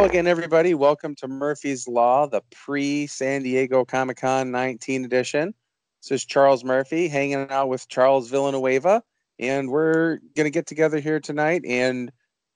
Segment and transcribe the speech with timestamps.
[0.00, 0.72] Hello again, everybody.
[0.72, 5.52] Welcome to Murphy's Law, the pre San Diego Comic Con 19 edition.
[6.00, 9.02] This is Charles Murphy hanging out with Charles Villanueva,
[9.38, 12.10] and we're going to get together here tonight and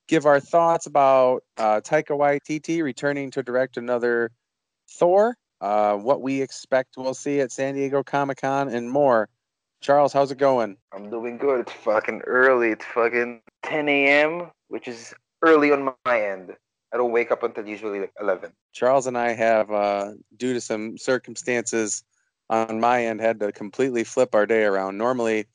[0.09, 4.31] give our thoughts about uh, Taika Waititi returning to direct another
[4.89, 9.29] Thor, uh, what we expect we'll see at San Diego Comic Con, and more.
[9.83, 10.79] Charles, how's it going?
[10.95, 11.61] I'm doing good.
[11.61, 12.71] It's fucking early.
[12.71, 16.57] It's fucking 10 a.m., which is early on my end.
[16.95, 18.53] I don't wake up until usually like 11.
[18.73, 22.05] Charles and I have, uh, due to some circumstances
[22.49, 24.97] on my end, had to completely flip our day around.
[24.97, 25.47] Normally,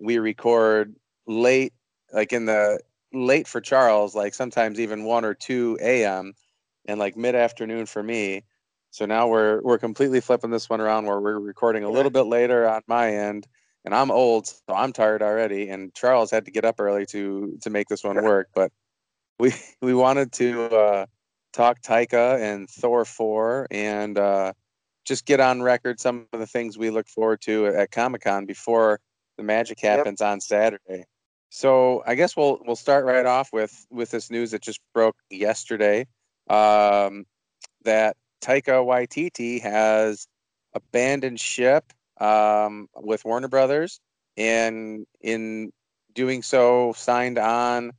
[0.00, 0.96] we record
[1.26, 1.74] late,
[2.14, 2.80] like in the
[3.12, 6.32] late for Charles, like sometimes even 1 or 2 a.m.,
[6.86, 8.44] and like mid afternoon for me.
[8.90, 12.22] So now we're we're completely flipping this one around where we're recording a little bit
[12.22, 13.46] later on my end,
[13.84, 15.68] and I'm old, so I'm tired already.
[15.68, 18.72] And Charles had to get up early to to make this one work, but
[19.38, 21.06] we we wanted to uh,
[21.52, 24.52] talk Taika and Thor four and uh,
[25.04, 28.46] just get on record some of the things we look forward to at Comic Con
[28.46, 29.00] before
[29.36, 30.30] the magic happens yep.
[30.30, 31.04] on Saturday.
[31.50, 35.16] So I guess we'll we'll start right off with with this news that just broke
[35.30, 36.06] yesterday
[36.50, 37.24] um,
[37.84, 40.26] that Taika Waititi has
[40.74, 44.00] abandoned ship um, with Warner Brothers,
[44.36, 45.72] and in
[46.14, 47.92] doing so, signed on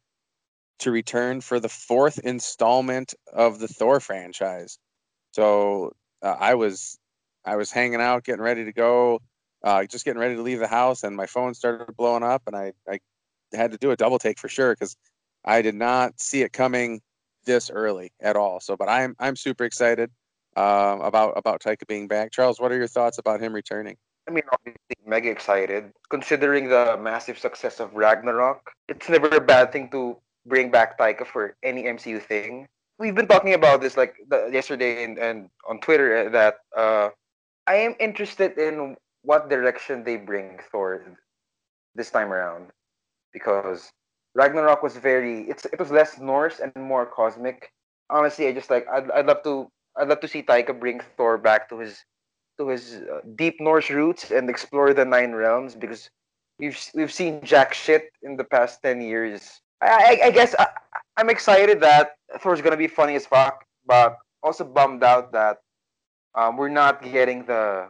[0.80, 4.78] to return for the fourth installment of the Thor franchise.
[5.32, 6.98] So uh, I was
[7.46, 9.20] I was hanging out, getting ready to go,
[9.64, 12.56] uh, just getting ready to leave the house, and my phone started blowing up, and
[12.56, 13.00] I I
[13.54, 14.96] had to do a double take for sure because
[15.46, 17.02] I did not see it coming
[17.46, 18.60] this early at all.
[18.60, 20.12] So, but I'm I'm super excited
[20.56, 22.32] uh, about about Taika being back.
[22.32, 23.98] Charles, what are your thoughts about him returning?
[24.28, 25.92] I mean, obviously, mega excited.
[26.10, 30.18] Considering the massive success of Ragnarok, it's never a bad thing to
[30.48, 32.68] bring back Taika for any MCU thing.
[33.00, 37.10] We've been talking about this like the, yesterday and, and on Twitter uh, that uh,
[37.68, 41.04] I am interested in what direction they bring Thor
[41.96, 42.72] this time around
[43.34, 43.92] because
[44.34, 47.72] Ragnarok was very it's it was less Norse and more cosmic.
[48.10, 51.38] Honestly, I just like I'd, I'd love to I'd love to see Taika bring Thor
[51.38, 52.04] back to his
[52.58, 56.10] to his uh, deep Norse roots and explore the nine realms because
[56.58, 60.68] we've we've seen jack shit in the past ten years I, I guess I,
[61.18, 65.58] I'm excited that Thor's gonna be funny as fuck, but also bummed out that
[66.36, 67.90] um, we're not getting the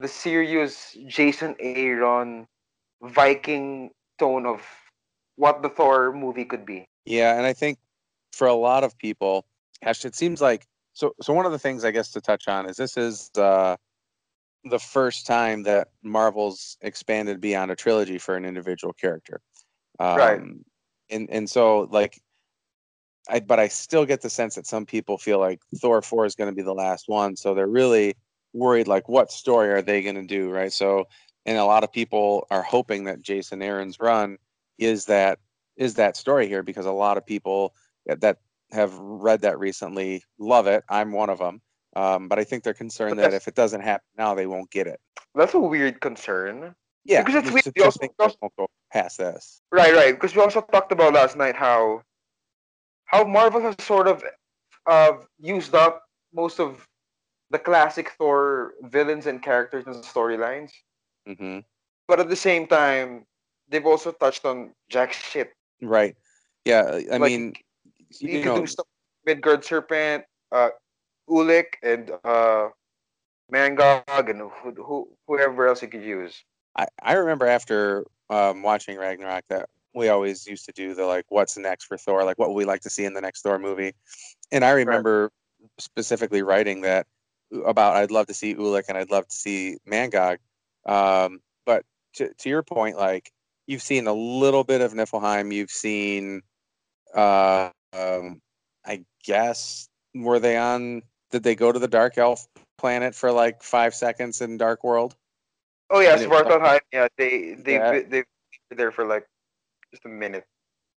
[0.00, 2.46] the serious Jason Aaron
[3.02, 4.62] Viking tone of
[5.36, 6.86] what the Thor movie could be.
[7.04, 7.78] Yeah, and I think
[8.32, 9.44] for a lot of people,
[9.82, 11.14] it seems like so.
[11.22, 13.76] So one of the things I guess to touch on is this is uh,
[14.64, 19.40] the first time that Marvel's expanded beyond a trilogy for an individual character.
[20.00, 20.40] Um, right
[21.10, 22.20] and and so like
[23.28, 26.34] I but I still get the sense that some people feel like Thor 4 is
[26.34, 27.36] going to be the last one.
[27.36, 28.14] So they're really
[28.52, 30.72] worried like what story are they going to do right?
[30.72, 31.06] So
[31.46, 34.38] and a lot of people are hoping that Jason Aaron's run
[34.78, 35.38] is that
[35.76, 37.74] is that story here because a lot of people
[38.06, 38.38] that
[38.72, 40.84] have read that recently love it.
[40.88, 41.60] I'm one of them
[41.96, 44.86] um, but I think they're concerned that if it doesn't happen now they won't get
[44.86, 45.00] it.
[45.34, 47.72] That's a weird concern yeah, because it's weird.
[47.76, 49.20] We also, also, go past.
[49.70, 50.14] Right, right.
[50.14, 52.02] Because we also talked about last night how
[53.06, 54.24] how Marvel has sort of
[54.86, 56.86] uh, used up most of
[57.50, 60.70] the classic Thor villains and characters and storylines.
[61.28, 61.60] Mm-hmm.
[62.08, 63.24] But at the same time,
[63.68, 65.52] they've also touched on jack shit.
[65.80, 66.16] Right.
[66.64, 67.00] Yeah.
[67.12, 67.54] I like, mean,
[68.20, 68.86] you, you know, do stuff
[69.26, 70.70] Midgard Serpent, uh,
[71.28, 72.68] Ulik, and uh,
[73.52, 76.42] Mangog, and who, who, whoever else you could use.
[76.76, 81.26] I, I remember after um, watching Ragnarok that we always used to do the like,
[81.28, 82.24] what's next for Thor?
[82.24, 83.92] Like, what would we like to see in the next Thor movie?
[84.50, 85.30] And I remember
[85.60, 85.70] right.
[85.78, 87.06] specifically writing that
[87.64, 90.38] about I'd love to see Ulik and I'd love to see Mangog.
[90.86, 93.30] Um, but to, to your point, like
[93.66, 96.42] you've seen a little bit of Niflheim, you've seen,
[97.14, 98.40] uh, um,
[98.84, 101.02] I guess, were they on?
[101.30, 102.46] Did they go to the Dark Elf
[102.78, 105.14] planet for like five seconds in Dark World?
[105.90, 106.80] Oh yeah, Svartalfheim.
[106.92, 108.00] Yeah, they they yeah.
[108.08, 108.18] they
[108.70, 109.26] were there for like
[109.92, 110.44] just a minute.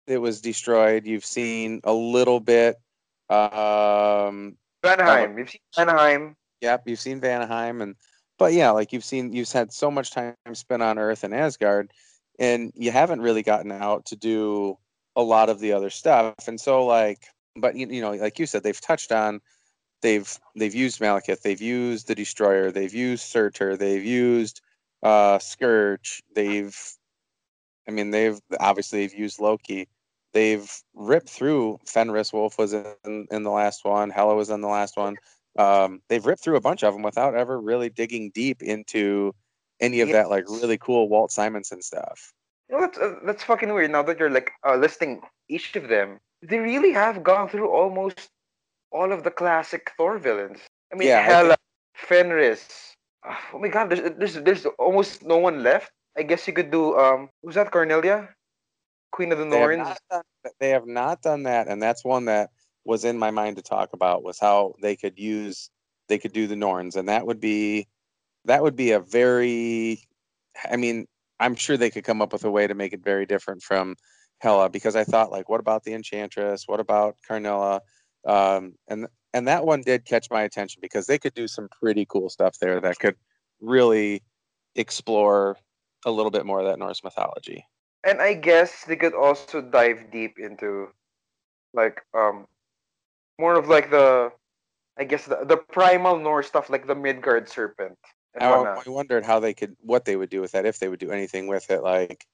[0.06, 1.06] It was destroyed.
[1.06, 2.76] You've seen a little bit.
[3.28, 5.36] Um, Vanaheim.
[5.38, 6.34] You've seen Vanaheim.
[6.60, 7.96] Yep, you've seen Vanaheim, and
[8.38, 11.90] but yeah, like you've seen, you've had so much time spent on Earth and Asgard,
[12.38, 14.78] and you haven't really gotten out to do
[15.16, 16.34] a lot of the other stuff.
[16.46, 19.40] And so, like, but you, you know, like you said, they've touched on
[20.02, 24.60] they've they've used Malekith, they've used the Destroyer, they've used Surtur, they've used
[25.06, 26.22] uh, Scourge.
[26.34, 26.76] They've,
[27.86, 29.86] I mean, they've obviously they've used Loki.
[30.36, 34.68] they've ripped through Fenris Wolf was in, in the last one, Hela was in the
[34.68, 35.16] last one.
[35.58, 39.34] Um, they've ripped through a bunch of them without ever really digging deep into
[39.80, 42.34] any of that like really cool Walt Simonson stuff.
[42.68, 43.90] You know, that's, uh, that's fucking weird.
[43.90, 48.28] Now that you're like uh, listing each of them, they really have gone through almost
[48.92, 50.58] all of the classic Thor villains.
[50.92, 51.56] I mean, yeah, Hela,
[51.94, 52.94] Fenris.
[53.52, 55.90] Oh my god, there's, there's there's almost no one left.
[56.16, 58.28] I guess you could do um, who's that Karnilla?
[59.12, 59.88] Queen of the Norns.
[60.10, 60.22] Done,
[60.60, 62.50] they have not done that, and that's one that
[62.84, 65.70] was in my mind to talk about was how they could use
[66.08, 67.88] they could do the Norns, and that would be
[68.44, 70.00] that would be a very
[70.70, 71.06] I mean,
[71.40, 73.96] I'm sure they could come up with a way to make it very different from
[74.40, 76.64] Hela because I thought like, what about the Enchantress?
[76.66, 77.80] What about Karnilla?
[78.26, 82.06] Um, and and that one did catch my attention because they could do some pretty
[82.08, 83.16] cool stuff there that could
[83.60, 84.22] really
[84.74, 85.56] explore
[86.06, 87.66] a little bit more of that Norse mythology
[88.02, 90.88] and I guess they could also dive deep into
[91.74, 92.46] like um
[93.38, 94.32] more of like the
[94.98, 97.98] I guess the, the primal Norse stuff like the Midgard serpent.
[98.40, 101.00] I, I wondered how they could what they would do with that if they would
[101.00, 102.26] do anything with it like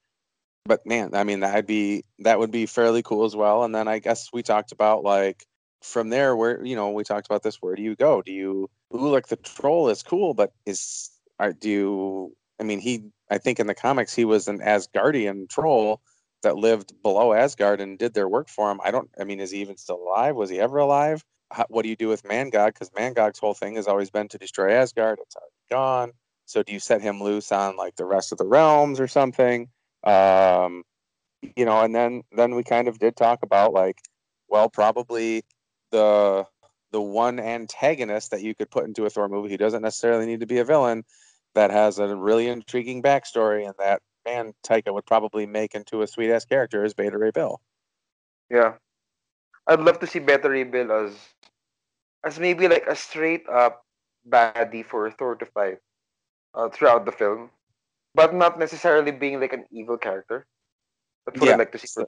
[0.64, 3.64] but man, I mean that'd be that would be fairly cool as well.
[3.64, 5.44] And then I guess we talked about like
[5.82, 8.23] from there where you know we talked about this where do you go?
[8.23, 12.81] Do you ooh like the troll is cool, but is are do you I mean
[12.81, 16.00] he I think in the comics he was an Asgardian troll
[16.43, 18.81] that lived below Asgard and did their work for him.
[18.84, 19.08] I don't.
[19.19, 20.37] I mean, is he even still alive?
[20.37, 21.25] Was he ever alive?
[21.50, 22.75] How, what do you do with Mangog?
[22.75, 25.19] Because Mangog's whole thing has always been to destroy Asgard.
[25.23, 26.12] It's already gone.
[26.46, 29.69] So do you set him loose on like the rest of the realms or something?
[30.05, 30.82] Um,
[31.56, 33.99] you know, and then then we kind of did talk about like,
[34.49, 35.44] well, probably
[35.93, 36.44] the
[36.91, 39.49] the one antagonist that you could put into a Thor movie.
[39.49, 41.05] He doesn't necessarily need to be a villain
[41.55, 46.06] that has a really intriguing backstory and that man Taika would probably make into a
[46.06, 47.61] sweet ass character is Beta Ray Bill.
[48.50, 48.75] Yeah.
[49.67, 51.17] I'd love to see Beta Ray Bill as
[52.25, 53.85] as maybe like a straight up
[54.29, 55.79] baddie for Thor to fight
[56.55, 57.50] uh, throughout the film.
[58.15, 60.47] But not necessarily being like an evil character.
[61.27, 61.53] That's what yeah.
[61.55, 62.03] I'd like to see.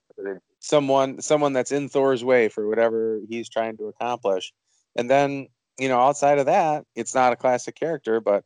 [0.61, 4.53] Someone someone that's in Thor's way for whatever he's trying to accomplish.
[4.97, 8.45] And then, you know, outside of that, it's not a classic character, but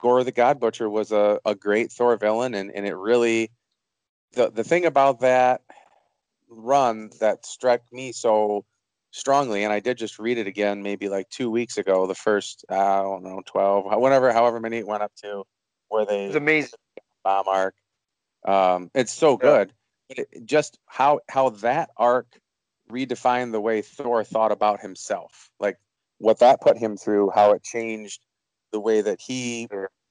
[0.00, 3.50] Gorr the God Butcher was a, a great Thor villain, and, and it really
[4.34, 5.62] the the thing about that
[6.48, 8.64] run that struck me so
[9.10, 12.06] strongly, and I did just read it again maybe like two weeks ago.
[12.06, 15.44] The first I don't know twelve, whatever, however many it went up to,
[15.88, 16.78] where they it's amazing
[17.24, 17.74] bomb arc.
[18.44, 19.72] Um, it's so good.
[20.10, 22.26] It, just how how that arc
[22.90, 25.78] redefined the way Thor thought about himself, like
[26.18, 28.24] what that put him through, how it changed
[28.72, 29.68] the way that he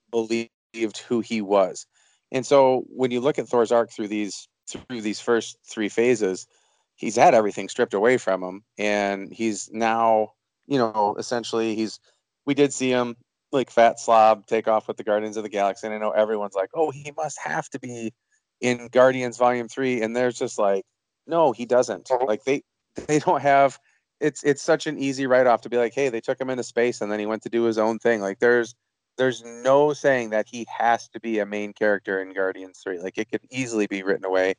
[0.09, 1.85] believed who he was.
[2.31, 6.47] And so when you look at Thor's arc through these through these first three phases,
[6.95, 8.63] he's had everything stripped away from him.
[8.77, 10.33] And he's now,
[10.65, 11.99] you know, essentially he's
[12.45, 13.15] we did see him
[13.51, 15.85] like fat slob take off with the Guardians of the Galaxy.
[15.85, 18.13] And I know everyone's like, "Oh, he must have to be
[18.63, 20.83] in Guardians Volume 3." And there's just like,
[21.27, 22.25] "No, he doesn't." Uh-huh.
[22.25, 22.63] Like they
[23.07, 23.79] they don't have
[24.23, 26.63] it's it's such an easy write off to be like, hey, they took him into
[26.63, 28.21] space and then he went to do his own thing.
[28.21, 28.73] Like there's
[29.17, 32.99] there's no saying that he has to be a main character in Guardians 3.
[32.99, 34.55] Like it could easily be written away.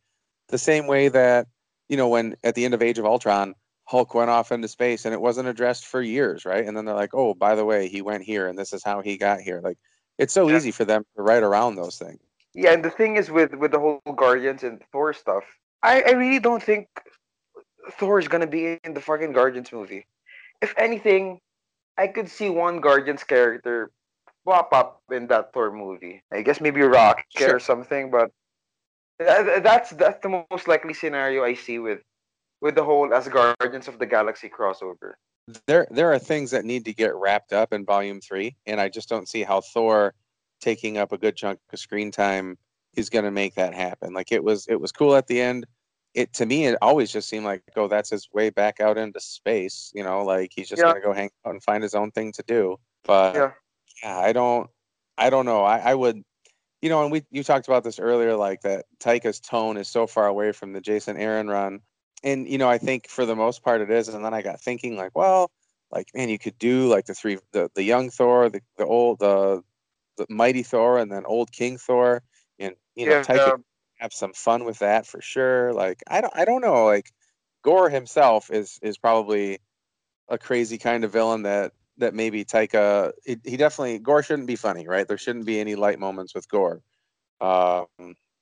[0.49, 1.47] The same way that,
[1.89, 3.55] you know, when at the end of Age of Ultron,
[3.87, 6.65] Hulk went off into space and it wasn't addressed for years, right?
[6.65, 9.01] And then they're like, oh, by the way, he went here and this is how
[9.01, 9.61] he got here.
[9.63, 9.79] Like
[10.19, 10.57] it's so yeah.
[10.57, 12.21] easy for them to write around those things.
[12.55, 15.45] Yeah, and the thing is with with the whole Guardians and Thor stuff,
[15.83, 16.89] I, I really don't think
[17.99, 20.07] Thor is gonna be in the fucking Guardians movie.
[20.63, 21.41] If anything,
[21.99, 23.91] I could see one Guardians character
[24.45, 26.23] pop up in that Thor movie.
[26.33, 27.57] I guess maybe Rocket sure.
[27.57, 28.31] or something, but
[29.19, 32.01] that's that's the most likely scenario I see with
[32.61, 35.15] with the whole as Guardians of the Galaxy crossover.
[35.67, 38.89] There there are things that need to get wrapped up in volume 3 and I
[38.89, 40.15] just don't see how Thor
[40.61, 42.57] taking up a good chunk of screen time
[42.97, 44.13] is going to make that happen.
[44.13, 45.67] Like it was it was cool at the end.
[46.15, 49.19] It to me it always just seemed like oh that's his way back out into
[49.19, 50.93] space you know like he's just yeah.
[50.93, 52.77] gonna go hang out and find his own thing to do.
[53.05, 53.51] But yeah,
[54.03, 54.71] yeah i don't
[55.19, 55.65] i don't know.
[55.65, 56.23] I, I would
[56.83, 60.07] you know and we you talked about this earlier like that taika's tone is so
[60.07, 61.81] far away from the jason aaron run.
[62.23, 64.09] And you know i think for the most part it is.
[64.09, 65.51] And then i got thinking like well
[65.91, 69.19] like man you could do like the three the, the young thor the, the old
[69.19, 69.63] the
[70.29, 72.23] mighty thor and then old king thor
[72.59, 73.63] and you know yeah, taika
[73.99, 75.73] have some fun with that for sure.
[75.73, 76.85] Like I don't I don't know.
[76.85, 77.13] Like
[77.63, 79.59] Gorr himself is is probably
[80.29, 84.57] a crazy kind of villain that that maybe Taika it, he definitely Gorr shouldn't be
[84.57, 85.07] funny, right?
[85.07, 86.81] There shouldn't be any light moments with Gorr.
[87.41, 87.87] Um,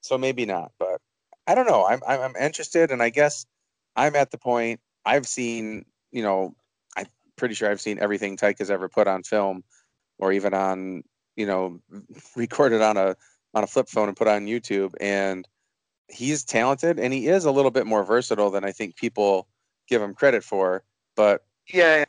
[0.01, 1.01] so maybe not, but
[1.47, 1.87] I don't know.
[1.87, 3.47] I'm I'm, I'm interested, and I guess
[3.97, 6.55] I'm at the point I've seen, you know,
[6.97, 9.65] I'm pretty sure I've seen everything Taika's ever put on film
[10.19, 11.03] or even on,
[11.37, 11.81] you know,
[12.37, 13.17] recorded on a
[13.55, 15.47] on a flip phone and put on YouTube and
[16.09, 19.47] he's talented and he is a little bit more versatile than I think people
[19.89, 20.83] give him credit for,
[21.17, 22.05] but Yeah,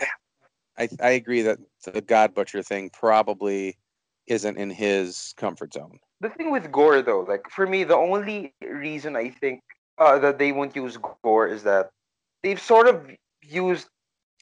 [0.78, 3.78] I I agree that the God Butcher thing probably
[4.28, 6.00] isn't in his comfort zone.
[6.22, 9.62] the thing with Gorr though, like for me, the only reason I think
[9.98, 11.90] uh, that they won't use Gorr is that
[12.42, 13.10] they've sort of
[13.42, 13.88] used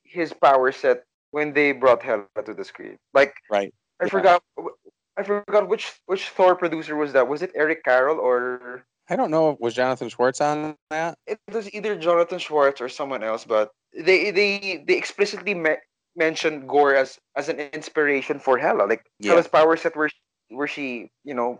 [0.03, 2.97] his power set when they brought Hela to the screen.
[3.13, 3.73] Like Right.
[4.01, 4.09] I Yeah.
[4.09, 4.43] forgot,
[5.17, 7.27] I forgot which which Thor producer was that?
[7.27, 11.17] Was it Eric Carroll or I don't know was Jonathan Schwartz on that?
[11.27, 13.45] it was either Jonathan Schwartz or someone else?
[13.45, 15.83] But they they they explicitly me-
[16.15, 19.31] mentioned Gorr as as an inspiration for Hela, like Yeah.
[19.31, 20.09] Hela's power set where
[20.49, 21.59] where she you know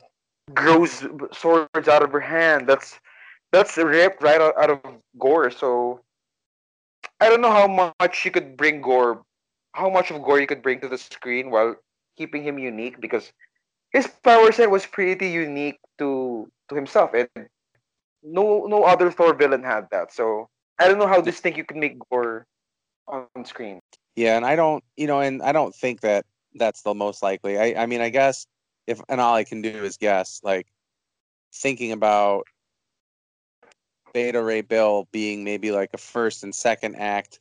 [0.53, 2.67] grows swords out of her hand.
[2.67, 3.00] That's
[3.51, 4.79] that's ripped right out, out of
[5.19, 5.51] Gorr.
[5.51, 6.01] So
[7.19, 7.67] I don't know how
[8.00, 9.21] much you could bring Gorr,
[9.74, 11.75] how much of Gorr you could bring to the screen while
[12.21, 13.33] keeping him unique because
[13.97, 16.09] his power set was pretty unique to
[16.69, 17.49] to himself and
[18.21, 20.13] no no other Thor villain had that.
[20.13, 20.47] So
[20.77, 22.45] I don't know how distinct you can make Gorr
[23.07, 23.81] on screen.
[24.15, 26.25] Yeah, and I don't, you know, and I don't think that
[26.55, 27.57] that's the most likely.
[27.57, 28.45] I, I mean, I guess
[28.87, 30.67] if, and all I can do is guess, like
[31.53, 32.45] thinking about
[34.13, 37.39] Beta Ray Bill being maybe like a first and second act.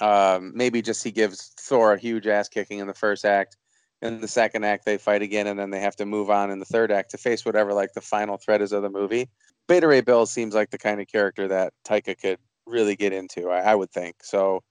[0.00, 3.56] Um, maybe just he gives Thor a huge ass kicking in the first act.
[4.00, 6.60] In the second act, they fight again, and then they have to move on in
[6.60, 9.28] the third act to face whatever like the final threat is of the movie.
[9.66, 13.50] Beta Ray Bill seems like the kind of character that Taika could really get into.
[13.50, 14.62] I, I would think so.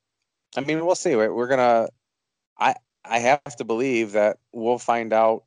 [0.56, 1.16] I mean, we'll see.
[1.16, 1.90] We're, we're gonna.
[2.58, 5.44] I I have to believe that we'll find out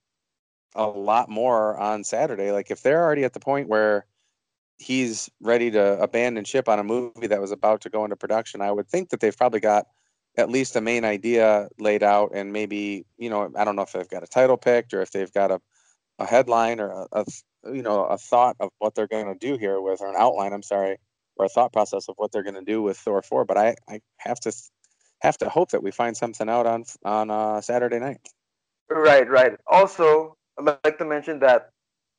[0.74, 2.52] a lot more on Saturday.
[2.52, 4.06] Like if they're already at the point where
[4.78, 8.60] he's ready to abandon ship on a movie that was about to go into production,
[8.60, 9.86] I would think that they've probably got
[10.36, 13.92] at least a main idea laid out, and maybe you know I don't know if
[13.92, 15.60] they've got a title picked or if they've got a
[16.18, 17.24] a headline or a, a
[17.72, 20.52] you know a thought of what they're going to do here with or an outline.
[20.52, 20.98] I'm sorry,
[21.36, 23.44] or a thought process of what they're going to do with Thor four.
[23.44, 24.52] But I I have to
[25.22, 28.20] have to hope that we find something out on on uh, Saturday night.
[28.88, 29.52] Right, right.
[29.66, 31.70] Also, I'd like to mention that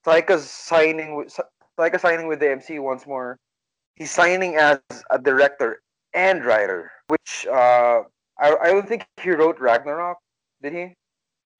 [0.05, 1.37] Taika's signing with
[1.77, 3.37] Taika signing with the mc once more.
[3.95, 5.81] He's signing as a director
[6.13, 8.03] and writer, which uh,
[8.39, 10.17] I I don't think he wrote Ragnarok,
[10.63, 10.95] did he?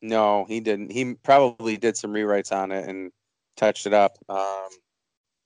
[0.01, 0.91] No, he didn't.
[0.91, 3.12] He probably did some rewrites on it and
[3.58, 4.17] touched it up.
[4.29, 4.70] Um,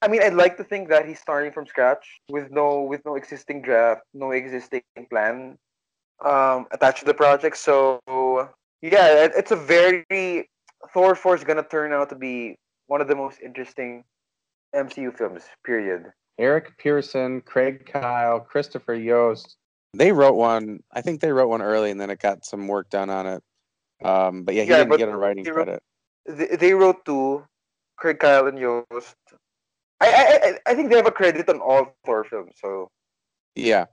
[0.04, 3.16] I mean, I'd like to think that he's starting from scratch with no with no
[3.16, 5.58] existing draft, no existing plan
[6.24, 7.58] um, attached to the project.
[7.58, 8.00] So
[8.84, 10.06] yeah, it, it's a very
[10.94, 14.04] Thor 4 is gonna turn out to be one of the most interesting
[14.76, 15.44] MCU films.
[15.66, 16.12] Period.
[16.38, 19.58] Eric Pearson, Craig Kyle, Christopher Yost.
[19.98, 20.82] They wrote one.
[20.92, 23.44] I think they wrote one early, and then it got some work done on it.
[24.04, 25.84] Um, but yeah, he Yeah, didn't get a writing he wrote- credit.
[26.26, 27.46] They, they wrote two,
[27.98, 29.16] Craig Kyle and Yost.
[30.02, 30.08] I,
[30.66, 32.54] I I- think they have a credit on all Thor films.
[32.62, 32.90] So
[33.56, 33.86] Yeah,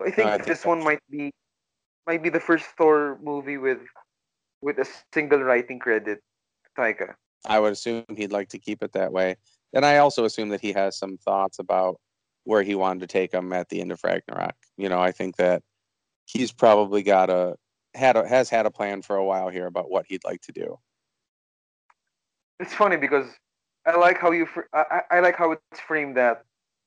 [0.00, 0.68] I think I this so.
[0.68, 1.32] one might be
[2.06, 3.80] might be the first Thor movie with
[4.62, 6.20] with a single writing credit.
[6.78, 7.14] Taika.
[7.46, 9.36] I would assume he'd like to keep it that way.
[9.72, 11.98] And I also assume that he has some thoughts about
[12.44, 14.54] where he wanted to take him at the end of Ragnarok.
[14.76, 15.62] You know, I think that
[16.26, 17.56] he's probably got a
[17.94, 20.52] had a, has had a plan for a while here about what he'd like to
[20.52, 20.78] do.
[22.60, 23.26] It's funny because
[23.86, 26.44] I like how you fr- I, I like how it's framed that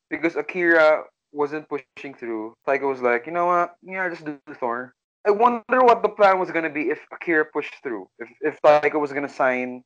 [0.10, 2.54] because Akira wasn't pushing through.
[2.68, 3.76] Taika was like, you know what?
[3.82, 4.94] Yeah, just do Thor.
[5.26, 8.08] I wonder what the plan was gonna be if Akira pushed through.
[8.20, 9.84] If if Taika was gonna sign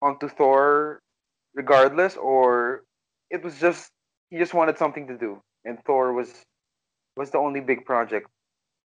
[0.00, 1.00] onto Thor
[1.54, 2.84] regardless, or
[3.30, 3.90] it was just
[4.32, 6.32] he just wanted something to do, and Thor was
[7.18, 8.28] was the only big project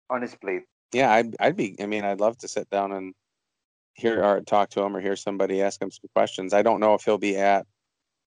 [0.08, 0.62] on his plate.
[0.94, 1.76] Yeah, I'd I'd be.
[1.80, 3.14] I mean, I'd love to sit down and
[3.92, 6.54] hear or talk to him or hear somebody ask him some questions.
[6.54, 7.66] I don't know if he'll be at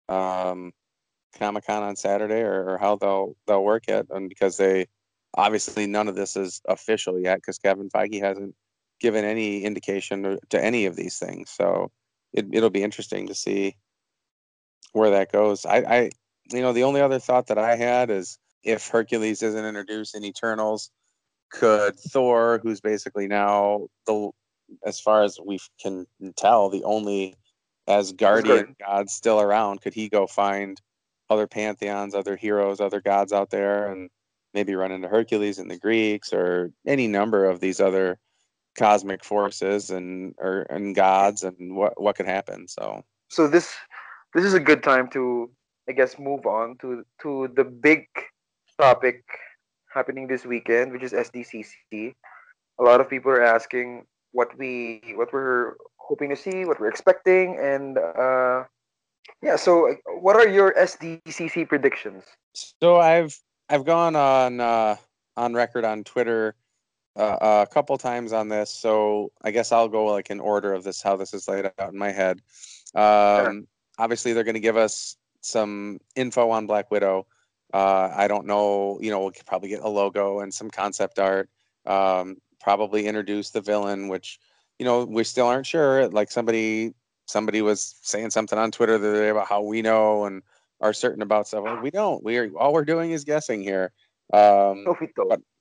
[0.07, 0.71] um,
[1.39, 4.85] Comic Con on Saturday or, or how they'll they'll work it, and because they
[5.33, 8.53] obviously none of this is official yet because Kevin Feige hasn't
[8.99, 11.49] given any indication to, any of these things.
[11.49, 11.89] So
[12.31, 13.75] it it'll be interesting to see
[14.91, 15.65] where that goes.
[15.65, 16.09] I, I
[16.51, 20.25] you know the only other thought that I had is if Hercules isn't introduced in
[20.25, 20.91] Eternals,
[21.51, 24.31] could Thor, who's basically now the
[24.85, 27.35] as far as we can tell, the only
[27.87, 30.81] Asgardian god still around, could he go find
[31.29, 34.09] other pantheons, other heroes, other gods out there, and
[34.53, 38.19] maybe run into Hercules and the Greeks or any number of these other
[38.77, 42.67] cosmic forces and or and gods and what what could happen.
[42.67, 43.73] So so this
[44.33, 45.49] this is a good time to
[45.89, 48.07] I guess move on to to the big
[48.79, 49.23] topic
[49.93, 52.13] happening this weekend, which is SDCC.
[52.79, 56.89] A lot of people are asking what we what we're hoping to see, what we're
[56.89, 58.63] expecting, and uh,
[59.41, 59.55] yeah.
[59.55, 62.23] So, what are your SDCC predictions?
[62.53, 63.37] So I've
[63.69, 64.95] I've gone on uh,
[65.35, 66.55] on record on Twitter
[67.17, 68.71] uh, a couple times on this.
[68.71, 71.91] So I guess I'll go like in order of this how this is laid out
[71.91, 72.41] in my head.
[72.95, 73.61] Um, sure.
[73.99, 77.25] Obviously, they're going to give us some info on Black Widow.
[77.73, 78.99] Uh, I don't know.
[79.01, 81.49] You know, we'll probably get a logo and some concept art.
[81.85, 84.39] Um, probably introduce the villain, which
[84.79, 86.07] you know we still aren't sure.
[86.09, 86.93] Like somebody
[87.25, 90.41] somebody was saying something on Twitter the other day about how we know and
[90.79, 91.81] are certain about stuff.
[91.81, 92.23] We don't.
[92.23, 93.91] We are all we're doing is guessing here.
[94.33, 95.43] Um, no, we don't.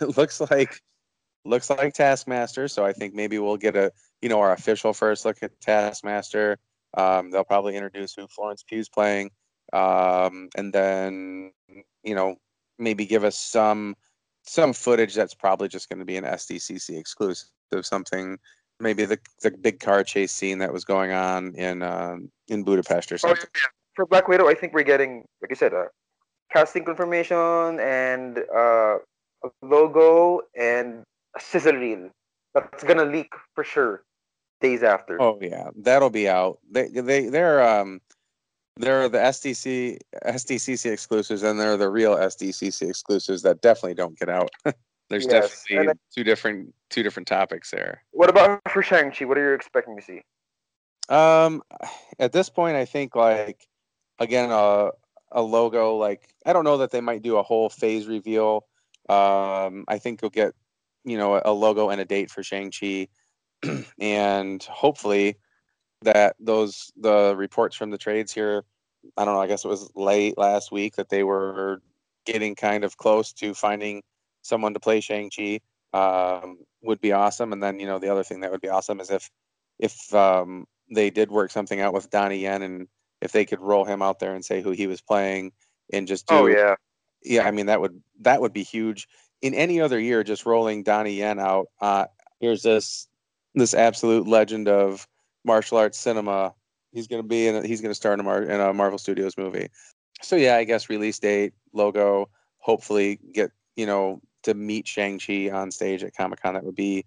[0.00, 0.80] It looks like
[1.44, 2.68] looks like Taskmaster.
[2.68, 3.92] So I think maybe we'll get a
[4.22, 6.58] you know our official first look at Taskmaster.
[6.96, 9.30] Um, they'll probably introduce who Florence Pugh's playing,
[9.72, 11.52] um, and then
[12.02, 12.36] you know
[12.78, 13.94] maybe give us some
[14.42, 17.48] some footage that's probably just going to be an SDCC exclusive,
[17.82, 18.38] something
[18.80, 23.12] maybe the the big car chase scene that was going on in um, in Budapest
[23.12, 23.44] or something.
[23.44, 23.68] Oh, yeah.
[23.94, 25.88] For Black Widow, I think we're getting, like I said, a
[26.52, 28.96] casting confirmation and uh,
[29.44, 31.02] a logo and
[31.36, 32.10] a sizzle reel
[32.54, 34.02] that's gonna leak for sure
[34.60, 35.20] days after.
[35.20, 36.58] Oh yeah, that'll be out.
[36.70, 38.00] They they they're um
[38.76, 44.28] they're the SDC SDCC exclusives and they're the real SDCC exclusives that definitely don't get
[44.28, 44.50] out.
[45.10, 45.64] There's yes.
[45.66, 48.02] definitely two different two different topics there.
[48.12, 49.24] What about for Shang Chi?
[49.24, 50.22] What are you expecting to see?
[51.08, 51.62] Um,
[52.20, 53.66] at this point, I think like
[54.20, 54.90] again a
[55.32, 55.96] a logo.
[55.96, 58.66] Like I don't know that they might do a whole phase reveal.
[59.08, 60.54] Um, I think you'll get
[61.04, 63.08] you know a logo and a date for Shang Chi,
[63.98, 65.36] and hopefully
[66.02, 68.64] that those the reports from the trades here.
[69.16, 69.40] I don't know.
[69.40, 71.82] I guess it was late last week that they were
[72.26, 74.02] getting kind of close to finding
[74.42, 75.60] someone to play Shang Chi.
[75.92, 77.52] Um, would be awesome.
[77.52, 79.30] And then you know the other thing that would be awesome is if
[79.78, 82.88] if um, they did work something out with Donnie Yen and
[83.20, 85.52] if they could roll him out there and say who he was playing
[85.92, 86.34] and just do.
[86.34, 86.76] Oh yeah.
[87.22, 89.06] Yeah, I mean that would that would be huge
[89.42, 92.06] in any other year, just rolling Donnie Yen out, uh,
[92.40, 93.08] here's this
[93.54, 95.06] this absolute legend of
[95.44, 96.54] martial arts cinema.
[96.92, 97.56] He's gonna be in.
[97.56, 99.68] A, he's gonna star in a, Mar- in a Marvel Studios movie.
[100.22, 102.28] So yeah, I guess release date, logo.
[102.58, 106.54] Hopefully, get you know to meet Shang Chi on stage at Comic Con.
[106.54, 107.04] That would be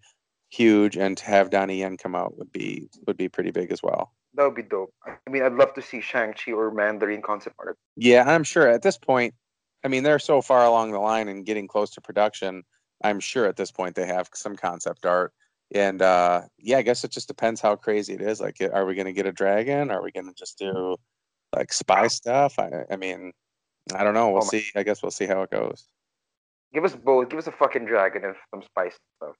[0.50, 3.84] huge, and to have Donnie Yen come out would be would be pretty big as
[3.84, 4.14] well.
[4.36, 4.94] That would be dope.
[5.06, 7.78] I mean, I'd love to see Shang Chi or Mandarin concept art.
[7.96, 9.36] Yeah, I'm sure at this point
[9.84, 12.64] I mean, they're so far along the line and getting close to production.
[13.04, 15.34] I'm sure at this point they have some concept art.
[15.74, 18.40] And uh, yeah, I guess it just depends how crazy it is.
[18.40, 19.90] Like, are we going to get a dragon?
[19.90, 20.96] Are we going to just do
[21.56, 22.60] like spy stuff?
[22.60, 23.32] I, I mean,
[23.94, 24.30] I don't know.
[24.30, 24.66] We'll oh see.
[24.76, 25.88] I guess we'll see how it goes.
[26.74, 27.30] Give us both.
[27.30, 29.36] Give us a fucking dragon and some spy stuff.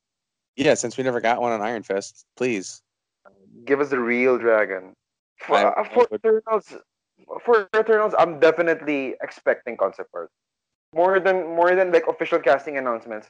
[0.56, 2.82] Yeah, since we never got one on Iron Fist, please.
[3.66, 4.94] Give us a real dragon.
[5.38, 6.78] For, I, uh, for Eternals,
[7.44, 10.30] for Eternals, I'm definitely expecting concept art.
[10.96, 13.28] More than more than like official casting announcements.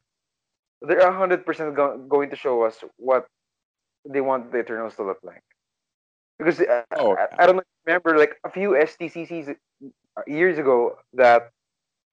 [0.86, 3.26] They're hundred percent going to show us what
[4.08, 5.42] they want the Eternals to look like.
[6.38, 9.54] Because uh, oh, I, I, don't remember like a few SDCCs
[10.26, 11.50] years ago that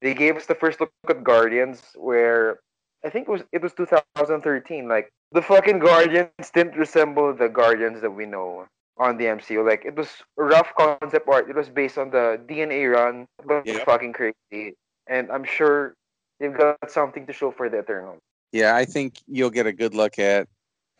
[0.02, 2.60] they gave us the first look at Guardians where
[3.04, 4.88] I think it was it was 2013.
[4.88, 9.68] Like the fucking Guardians didn't resemble the Guardians that we know on the MCU.
[9.68, 11.50] Like it was rough concept art.
[11.50, 13.26] It was based on the DNA run.
[13.40, 13.84] It was yeah.
[13.84, 14.76] fucking crazy,
[15.08, 15.96] and I'm sure
[16.40, 18.22] they've got something to show for the Eternals.
[18.52, 20.48] Yeah, I think you'll get a good look at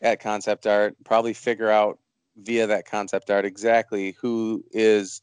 [0.00, 0.96] at concept art.
[1.04, 1.98] Probably figure out
[2.36, 5.20] via that concept art exactly who is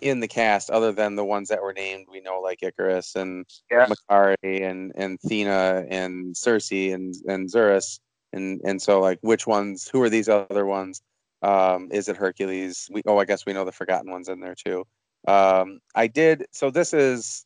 [0.00, 2.06] in the cast other than the ones that were named.
[2.10, 3.86] We know like Ikaris and yeah.
[3.86, 8.00] Makkari and and Thena and Sersi and and Zuras.
[8.32, 11.02] And and so like which ones who are these other ones?
[11.42, 12.88] Um, is it Hercules?
[12.90, 14.84] We oh, I guess we know the forgotten ones in there too.
[15.26, 16.70] Um, I did so.
[16.70, 17.44] This is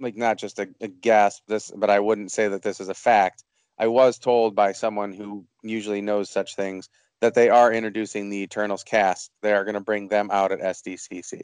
[0.00, 1.40] like not just a, a guess.
[1.48, 3.44] This, but I wouldn't say that this is a fact.
[3.78, 6.88] I was told by someone who usually knows such things
[7.20, 9.30] that they are introducing the Eternals cast.
[9.42, 11.42] They are going to bring them out at SDCC.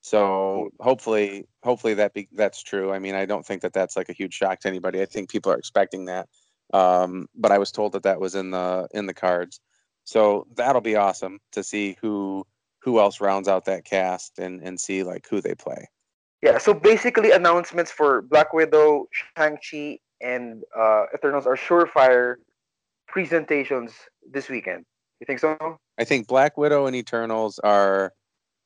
[0.00, 2.92] So hopefully, hopefully that be, that's true.
[2.92, 5.02] I mean, I don't think that that's like a huge shock to anybody.
[5.02, 6.28] I think people are expecting that.
[6.72, 9.60] Um, but I was told that that was in the in the cards.
[10.04, 12.46] So that'll be awesome to see who
[12.80, 15.88] who else rounds out that cast and and see like who they play.
[16.42, 22.36] Yeah, so basically announcements for Black Widow, Shang-Chi, and uh, Eternals are surefire
[23.06, 23.92] presentations
[24.30, 24.84] this weekend.
[25.20, 25.78] You think so?
[25.98, 28.12] I think Black Widow and Eternals are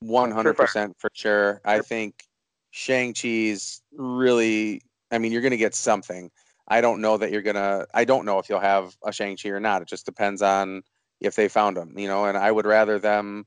[0.05, 1.61] 100% for sure.
[1.65, 2.25] I think
[2.71, 6.31] Shang-Chi's really I mean, you're going to get something.
[6.67, 7.87] I don't know that you're gonna.
[7.93, 9.83] I don't know if you'll have a Shang Chi or not.
[9.83, 10.83] It just depends on
[11.21, 12.25] if they found him, you know.
[12.25, 13.45] And I would rather them.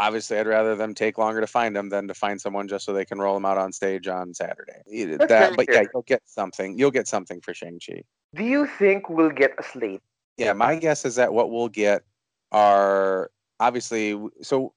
[0.00, 2.94] Obviously, I'd rather them take longer to find them than to find someone just so
[2.94, 4.80] they can roll them out on stage on Saturday.
[4.86, 6.78] That, but yeah, you'll get something.
[6.78, 8.02] You'll get something for Shang Chi.
[8.34, 10.00] Do you think we'll get a slate?
[10.38, 12.02] Yeah, my guess is that what we'll get
[12.50, 14.72] are obviously so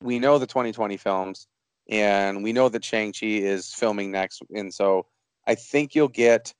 [0.00, 1.48] we know the 2020 films
[1.88, 5.06] and we know that Shang-Chi is filming next and so
[5.46, 6.54] I think you'll get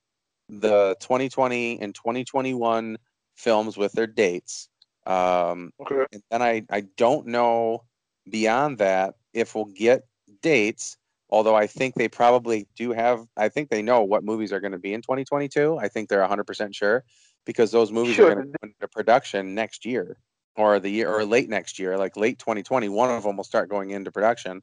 [0.48, 2.98] the 2020 and 2021
[3.36, 4.68] films with their dates.
[5.06, 6.06] Um, Okay.
[6.12, 7.84] and then I, I don't know
[8.30, 10.02] beyond that if we'll get
[10.42, 10.96] dates,
[11.30, 14.72] although I think they probably do have, I think they know what movies are going
[14.72, 15.78] to be in 2022.
[15.78, 17.04] I think they're 100% sure
[17.44, 18.30] because those movies Sure.
[18.30, 20.16] are going to go into production next year
[20.56, 22.88] or the year or late next year, like late 2020.
[22.88, 24.62] One of them will start going into production.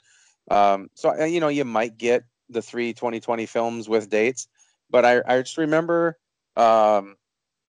[0.50, 4.48] Um, so, uh, you know, you might get the three 2020 films with dates,
[4.90, 6.18] but I, I just remember,
[6.56, 7.16] um,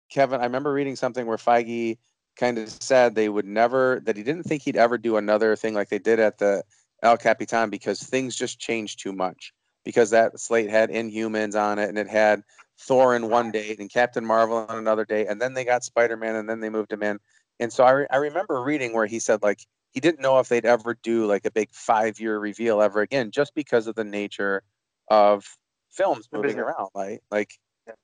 [0.10, 1.98] Kevin, I remember reading something where Feige
[2.42, 5.76] kind of said they would never, that he didn't think he'd ever do another thing
[5.76, 6.64] like they did at the
[7.04, 9.54] El Capitan because things just changed too much.
[9.86, 12.42] Because that slate had Inhumans on it and it had
[12.80, 16.18] Thor in one date and Captain Marvel on another date, and then they got Spider
[16.18, 17.20] Man and then they moved him in.
[17.60, 19.60] And so I, re- I remember reading where he said, like,
[19.92, 23.30] he didn't know if they'd ever do like a big five year reveal ever again,
[23.30, 24.64] just because of the nature
[25.10, 25.46] of
[25.92, 26.90] films moving around.
[26.96, 27.54] Like, like,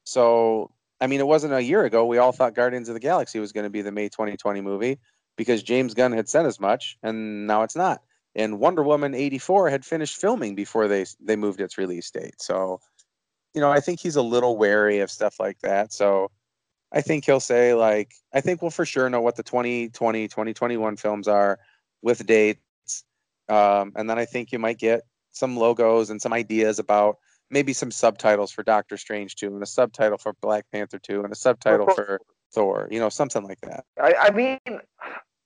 [0.04, 2.06] so I mean, it wasn't a year ago.
[2.06, 5.00] We all thought Guardians of the Galaxy was going to be the May 2020 movie
[5.36, 8.02] because James Gunn had said as much, and now it's not.
[8.36, 12.42] And Wonder Woman 84 had finished filming before they they moved its release date.
[12.42, 12.80] So,
[13.54, 15.94] you know, I think he's a little wary of stuff like that.
[15.94, 16.32] So,
[16.92, 20.98] I think he'll say like, I think we'll for sure know what the 2020 2021
[20.98, 21.60] films are
[22.02, 23.04] with dates,
[23.50, 27.18] um, and then I think you might get some logos and some ideas about
[27.50, 31.32] maybe some subtitles for Doctor Strange 2 and a subtitle for Black Panther 2 and
[31.32, 32.20] a subtitle for
[32.54, 33.84] Thor, you know, something like that.
[34.02, 34.60] I, I mean,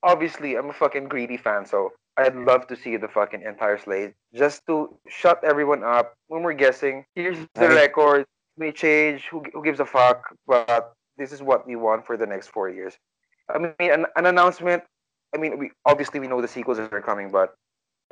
[0.03, 4.13] obviously, I'm a fucking greedy fan, so I'd love to see the fucking entire slate
[4.33, 7.05] just to shut everyone up when we're guessing.
[7.15, 7.75] Here's the Right.
[7.75, 8.25] record.
[8.57, 9.27] May change.
[9.27, 10.35] Who, who gives a fuck?
[10.45, 12.97] But this is what we want for the next four years.
[13.49, 14.83] I mean, an, an announcement.
[15.33, 17.55] I mean, we obviously we know the sequels are coming, but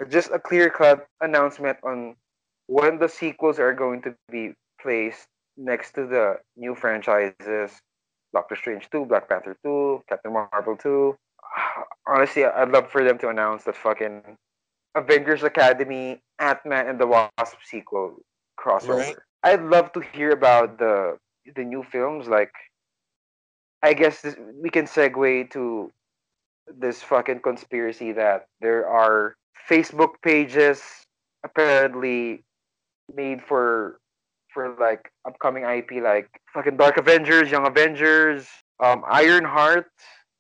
[0.10, 2.16] just a clear cut announcement on
[2.70, 5.28] when the sequels are going to be placed
[5.58, 7.82] next to the new franchises
[8.32, 11.18] Doctor Strange 2, Black Panther 2, Captain Marvel 2.
[12.08, 14.22] Honestly, I'd love for them to announce that fucking
[14.94, 18.18] Avengers Academy, Ant Man and the Wasp sequel
[18.60, 18.98] crossover.
[18.98, 19.16] Right.
[19.42, 21.18] I'd love to hear about the
[21.56, 22.28] the new films.
[22.28, 22.52] Like,
[23.82, 25.92] I guess this, we can segue to
[26.68, 29.34] this fucking conspiracy that there are
[29.68, 30.84] Facebook pages
[31.44, 32.44] apparently
[33.16, 34.00] made for
[34.54, 38.48] for like upcoming IP like fucking Dark Avengers, Young Avengers,
[38.80, 39.92] um, Iron Heart.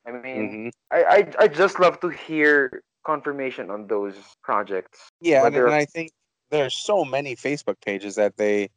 [0.08, 0.72] I mean, Mhm.
[0.92, 5.10] I, I I just love to hear confirmation on those projects.
[5.22, 6.12] Yeah, and, Whether- and I think
[6.50, 8.70] there's so many Facebook pages that they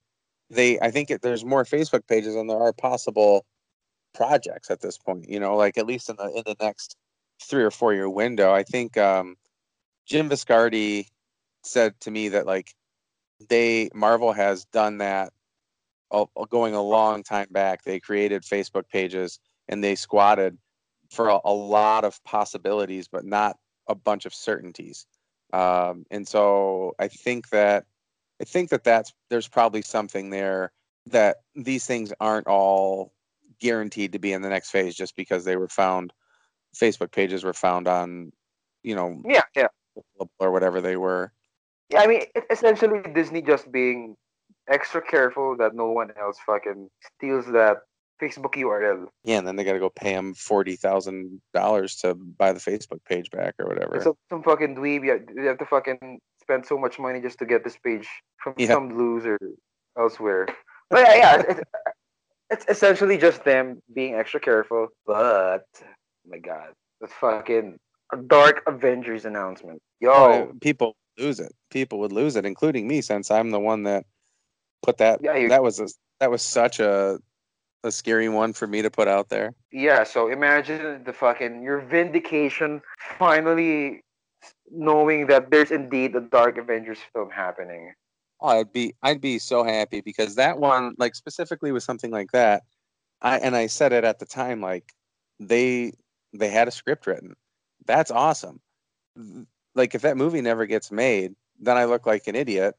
[0.50, 3.46] they I think it, there's more Facebook pages than there are possible
[4.14, 5.28] projects at this point.
[5.28, 6.96] You know, like at least in the in the next
[7.42, 8.52] three or four year window.
[8.52, 9.36] I think um,
[10.06, 11.06] Jim Viscardi
[11.64, 12.74] said to me that like
[13.48, 15.32] they Marvel has done that
[16.50, 17.84] going a long time back.
[17.84, 20.58] They created Facebook pages and they squatted
[21.10, 23.56] for a, a lot of possibilities, but not
[23.88, 25.06] a bunch of certainties.
[25.52, 27.84] Um, and so I think that
[28.40, 30.72] I think that that's there's probably something there
[31.06, 33.12] that these things aren't all
[33.60, 36.12] guaranteed to be in the next phase just because they were found
[36.74, 38.32] Facebook pages were found on
[38.82, 39.68] you know Yeah, yeah.
[40.38, 41.32] or whatever they were.
[41.92, 44.16] Yeah, I mean, it, essentially Disney just being
[44.68, 47.78] extra careful that no one else fucking steals that
[48.20, 49.06] Facebook URL.
[49.24, 52.60] Yeah, and then they got to go pay him forty thousand dollars to buy the
[52.60, 54.00] Facebook page back or whatever.
[54.00, 57.46] Some, some fucking dweeb, yeah, you have to fucking spend so much money just to
[57.46, 58.68] get this page from Yeah.
[58.68, 59.38] some loser
[59.98, 60.46] elsewhere.
[60.90, 61.60] But yeah, yeah it's,
[62.50, 64.88] it's essentially just them being extra careful.
[65.06, 65.88] But, oh
[66.28, 67.78] my God, the fucking
[68.26, 69.80] Dark Avengers announcement.
[70.00, 71.52] Yo, Oh, people lose it.
[71.70, 74.04] People would lose it, including me, since I'm the one that
[74.82, 75.20] put that.
[75.22, 75.88] Yeah, that was a
[76.20, 77.18] that was such a
[77.84, 79.54] a scary one for me to put out there.
[79.72, 82.82] Yeah, so imagine the fucking your vindication
[83.18, 84.02] finally
[84.70, 87.92] knowing that there's indeed a Dark Avengers film happening.
[88.40, 92.32] Oh, I'd be I'd be so happy because that one, like specifically with something like
[92.32, 92.62] that,
[93.20, 94.92] I and I said it at the time, like
[95.38, 95.92] they
[96.32, 97.34] they had a script written.
[97.86, 98.60] That's awesome.
[99.74, 102.74] Like if that movie never gets made, then I look like an idiot.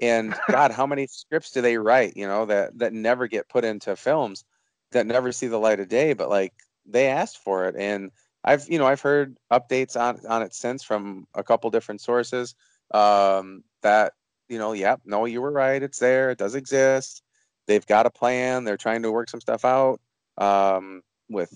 [0.00, 2.16] And God, how many scripts do they write?
[2.16, 4.44] You know that that never get put into films,
[4.92, 6.12] that never see the light of day.
[6.12, 6.54] But like
[6.86, 8.10] they asked for it, and
[8.44, 12.54] I've you know I've heard updates on on it since from a couple different sources.
[12.92, 14.12] Um, that
[14.48, 15.82] you know, yep, no, you were right.
[15.82, 16.30] It's there.
[16.30, 17.22] It does exist.
[17.66, 18.64] They've got a plan.
[18.64, 20.00] They're trying to work some stuff out
[20.36, 21.52] um, with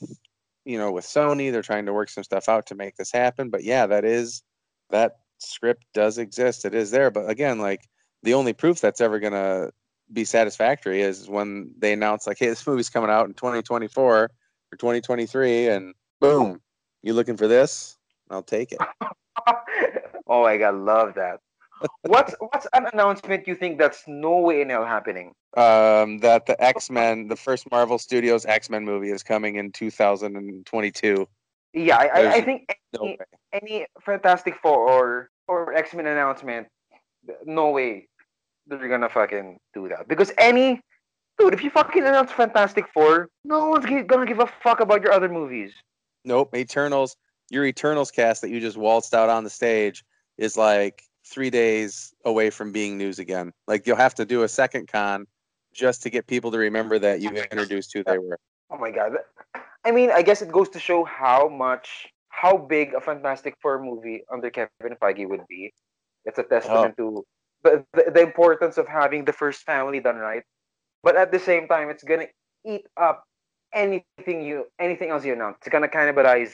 [0.65, 1.53] you know with Sony.
[1.53, 3.51] They're trying to work some stuff out to make this happen.
[3.51, 4.43] But yeah, that is
[4.91, 6.65] that script does exist.
[6.65, 7.11] It is there.
[7.11, 7.89] But again, like
[8.23, 9.71] the only proof that's ever gonna
[10.13, 14.31] be satisfactory is when they announce like, hey, this movie's coming out in 2024 or
[14.73, 16.61] 2023, and boom,
[17.03, 17.97] you looking for this?
[18.31, 18.79] I'll take it.
[20.27, 21.41] oh my god, love that.
[22.03, 25.35] what's what's an announcement you think that's no way in hell happening?
[25.57, 29.73] Um, that the X Men, the first Marvel Studios X Men movie, is coming in
[29.73, 31.29] 2022.
[31.77, 36.69] Yeah, I, I think any, no any Fantastic Four or or X Men announcement,
[37.45, 38.09] no way
[38.67, 40.81] they're gonna fucking do that because any
[41.39, 45.13] dude, if you fucking announce Fantastic Four, no one's gonna give a fuck about your
[45.13, 45.75] other movies.
[46.25, 47.15] Nope, Eternals.
[47.51, 50.03] Your Eternals cast that you just waltzed out on the stage
[50.39, 53.53] is like three days away from being news again.
[53.69, 55.27] Like you'll have to do a second con
[55.75, 58.39] just to get people to remember that you've introduced who they were.
[58.71, 59.13] Oh my god.
[59.87, 63.81] I mean, I guess it goes to show how much, how big a Fantastic Four
[63.83, 65.73] movie under Kevin Feige would be.
[66.25, 67.23] It's a testament oh.
[67.23, 67.27] to
[67.63, 70.43] the, the, the importance of having the first family done right.
[71.05, 72.27] But at the same time, it's gonna
[72.65, 73.23] eat up
[73.73, 75.59] anything you anything else you announce.
[75.61, 76.51] It's gonna cannibalize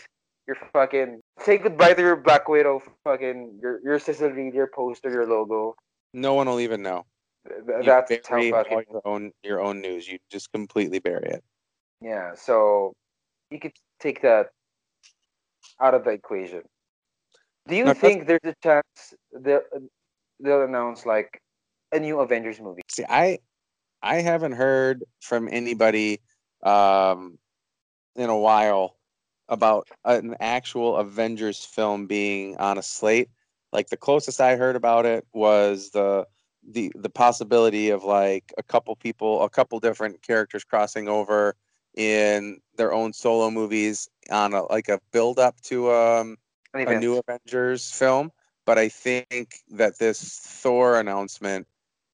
[0.46, 5.10] your fucking say goodbye to your Black Widow, fucking your your sizzle reel, your poster,
[5.10, 5.74] your logo.
[6.12, 7.06] No one will even know.
[7.48, 10.06] Th- that's how fucking your own your own news.
[10.06, 11.42] You just completely bury it.
[12.02, 12.92] Yeah, so
[13.52, 14.48] you could take that
[15.80, 16.62] out of the equation.
[17.68, 19.62] Do you think there's a chance they'll,
[20.40, 21.40] they'll announce like
[21.92, 22.82] a new Avengers movie?
[22.90, 23.38] See, I
[24.02, 26.20] I haven't heard from anybody
[26.64, 27.38] um,
[28.16, 28.96] in a while
[29.48, 33.28] about an actual Avengers film being on a slate.
[33.72, 36.26] Like the closest I heard about it was the
[36.68, 41.54] the the possibility of like a couple people, a couple different characters crossing over
[41.96, 46.36] in their own solo movies on a like a build up to um,
[46.74, 48.30] a new Avengers film.
[48.64, 51.66] But I think that this Thor announcement,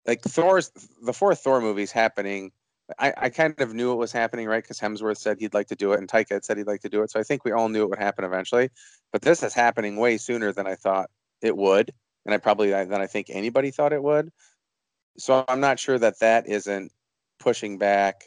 [0.06, 0.70] like Thor's
[1.02, 2.52] the fourth Thor movie is happening
[2.98, 4.62] I, I kind of knew it was happening, right?
[4.62, 6.88] Because Hemsworth said he'd like to do it, and Taika had said he'd like to
[6.88, 7.10] do it.
[7.10, 8.70] So I think we all knew it would happen eventually.
[9.12, 11.10] But this is happening way sooner than I thought
[11.42, 11.92] it would,
[12.24, 14.30] and I probably than I think anybody thought it would.
[15.18, 16.92] So I'm not sure that that isn't
[17.38, 18.24] pushing back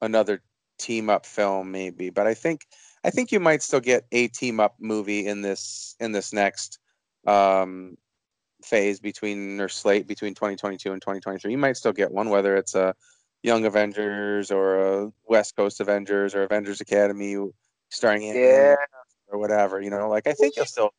[0.00, 0.42] another
[0.82, 2.10] team up film, maybe.
[2.10, 2.66] But I think
[3.04, 6.78] I think you might still get a team up movie in this in this next
[7.26, 7.96] um,
[8.62, 11.50] phase between or slate between 2022 and 2023.
[11.50, 12.94] You might still get one, whether it's a
[13.42, 17.36] Young Avengers or a West Coast Avengers or Avengers Academy
[17.90, 18.76] starring yeah
[19.28, 19.80] or whatever.
[19.80, 20.90] You know, like I think you'll still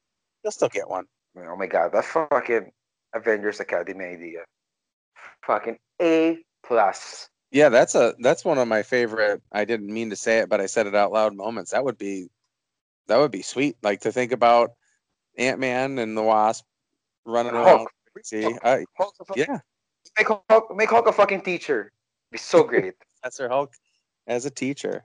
[0.43, 1.05] you'll still get one.
[1.37, 2.71] Oh my god, that fucking
[3.13, 4.39] Avengers Academy idea,
[5.45, 7.29] fucking A plus.
[7.53, 9.41] Yeah, that's a that's one of my favorite.
[9.51, 11.35] I didn't mean to say it, but I said it out loud.
[11.35, 12.29] Moments that would be
[13.07, 13.77] that would be sweet.
[13.83, 14.71] Like to think about
[15.37, 16.65] Ant Man and the Wasp
[17.25, 17.87] running around.
[18.23, 18.85] See, I,
[19.35, 19.59] yeah.
[20.17, 21.91] Make Hulk, make Hulk a fucking teacher
[22.31, 22.95] be so great.
[23.21, 23.71] Professor Hulk
[24.25, 25.03] as a teacher.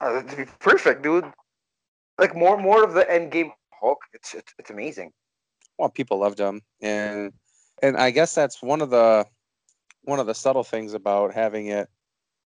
[0.00, 1.24] Uh, that'd be perfect, dude.
[2.18, 3.98] Like more, more of the Endgame Hulk.
[4.12, 5.12] It's, it's it's amazing.
[5.78, 7.32] Well, people loved him, and
[7.80, 9.24] and I guess that's one of the
[10.08, 11.86] one of the subtle things about having it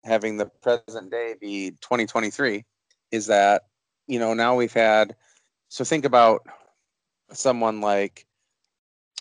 [0.03, 2.63] having the present day be 2023
[3.12, 3.63] is that
[4.07, 5.15] you know now we've had
[5.67, 6.45] so think about
[7.31, 8.25] someone like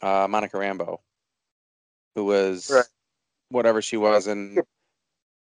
[0.03, 0.99] uh, Monica Rambeau,
[2.14, 2.85] who was right.
[3.49, 4.61] whatever she was and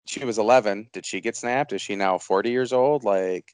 [0.08, 1.74] she was 11 did she get snapped?
[1.74, 3.04] Is she now 40 years old?
[3.04, 3.54] Like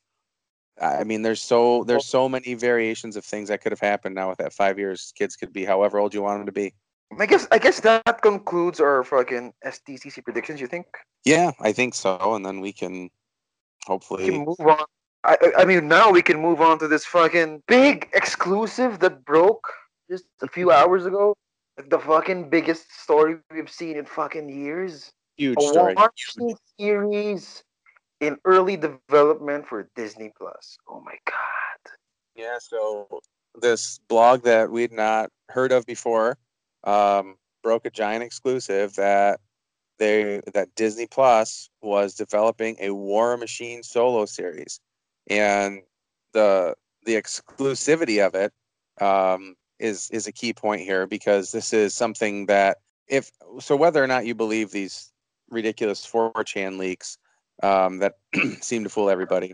[0.82, 4.28] i mean there's so there's so many variations of things that could have happened now
[4.28, 6.74] with that five years kids could be however old you want them to be
[7.20, 10.86] i guess i guess that concludes our fucking SDCC predictions you think
[11.24, 13.10] yeah i think so and then we can
[13.86, 14.86] hopefully we can move on
[15.24, 19.72] I, I mean now we can move on to this fucking big exclusive that broke
[20.10, 21.36] just a few hours ago
[21.90, 25.12] the fucking biggest story we've seen in fucking years.
[25.38, 25.96] Huge a story.
[26.38, 26.58] Huge.
[26.80, 27.64] series
[28.22, 30.78] in early development for Disney Plus.
[30.88, 31.92] Oh my god.
[32.36, 33.08] Yeah, so
[33.62, 36.38] this blog that we'd not heard of before
[36.86, 39.40] um, broke a giant exclusive that
[39.98, 44.80] they that Disney Plus was developing a War Machine solo series,
[45.30, 45.82] and
[46.34, 48.54] the the exclusivity of it
[49.02, 54.04] um, is is a key point here because this is something that if so, whether
[54.04, 55.12] or not you believe these
[55.50, 57.18] ridiculous 4chan leaks
[57.64, 58.14] um, that
[58.62, 59.54] seem to fool everybody,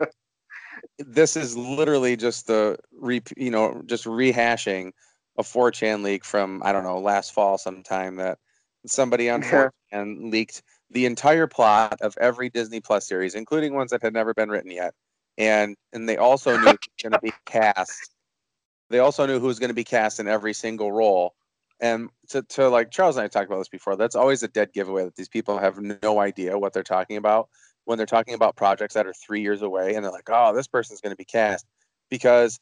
[0.98, 4.92] this is literally just the re, you know just rehashing
[5.38, 8.38] a 4chan leak from I don't know last fall sometime that
[8.86, 14.02] somebody on 4chan leaked the entire plot of every Disney Plus series, including ones that
[14.02, 14.94] had never been written yet,
[15.38, 18.14] and and they also knew going to be cast.
[18.90, 21.34] They also knew who was going to be cast in every single role.
[21.80, 24.72] And to, to like Charles and I talked about this before, that's always a dead
[24.72, 27.48] giveaway that these people have no idea what they're talking about
[27.84, 30.66] when they're talking about projects that are three years away and they're like, oh, this
[30.66, 31.66] person's going to be cast
[32.10, 32.58] because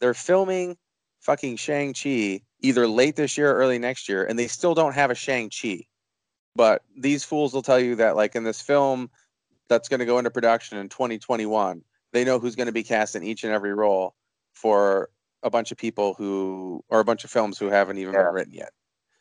[0.00, 0.76] they're filming
[1.20, 5.10] fucking Shang-Chi either late this year or early next year and they still don't have
[5.10, 5.86] a Shang-Chi.
[6.56, 9.10] But these fools will tell you that, like in this film
[9.68, 13.14] that's going to go into production in 2021, they know who's going to be cast
[13.14, 14.14] in each and every role
[14.52, 15.10] for
[15.42, 18.24] a bunch of people who, or a bunch of films who haven't even yeah.
[18.24, 18.72] been written yet.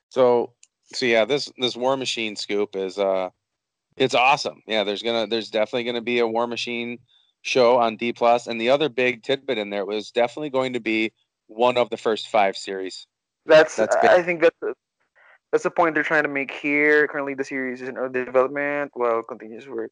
[0.10, 0.54] So,
[0.92, 3.30] so yeah, this this War Machine scoop is uh
[3.96, 4.64] it's awesome.
[4.66, 6.98] Yeah, there's gonna there's definitely gonna be a War Machine
[7.42, 10.80] show on D plus, and the other big tidbit in there was definitely going to
[10.80, 11.14] be
[11.50, 13.06] one of the first five series.
[13.46, 14.56] That's, that's I think that's
[15.52, 17.08] that's the point they're trying to make here.
[17.08, 18.92] Currently, the series is in early development.
[18.96, 19.92] Well, continues work.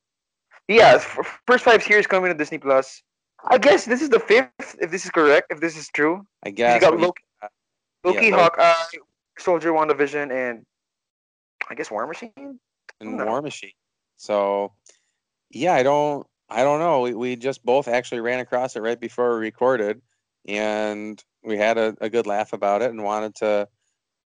[0.68, 1.00] Yeah,
[1.48, 3.02] first five series coming to Disney Plus.
[3.46, 6.26] I guess this is the fifth, if this is correct, if this is true.
[6.44, 6.76] I guess.
[6.76, 7.48] You got Loki, uh,
[8.04, 8.74] Loki, yeah, Hawkeye,
[9.38, 10.66] Soldier, WandaVision, and
[11.70, 12.60] I guess War Machine.
[13.00, 13.72] And War Machine.
[14.18, 14.74] So,
[15.52, 17.02] yeah, I don't, I don't know.
[17.02, 20.02] We, we just both actually ran across it right before we recorded,
[20.48, 23.68] and we had a, a good laugh about it and wanted to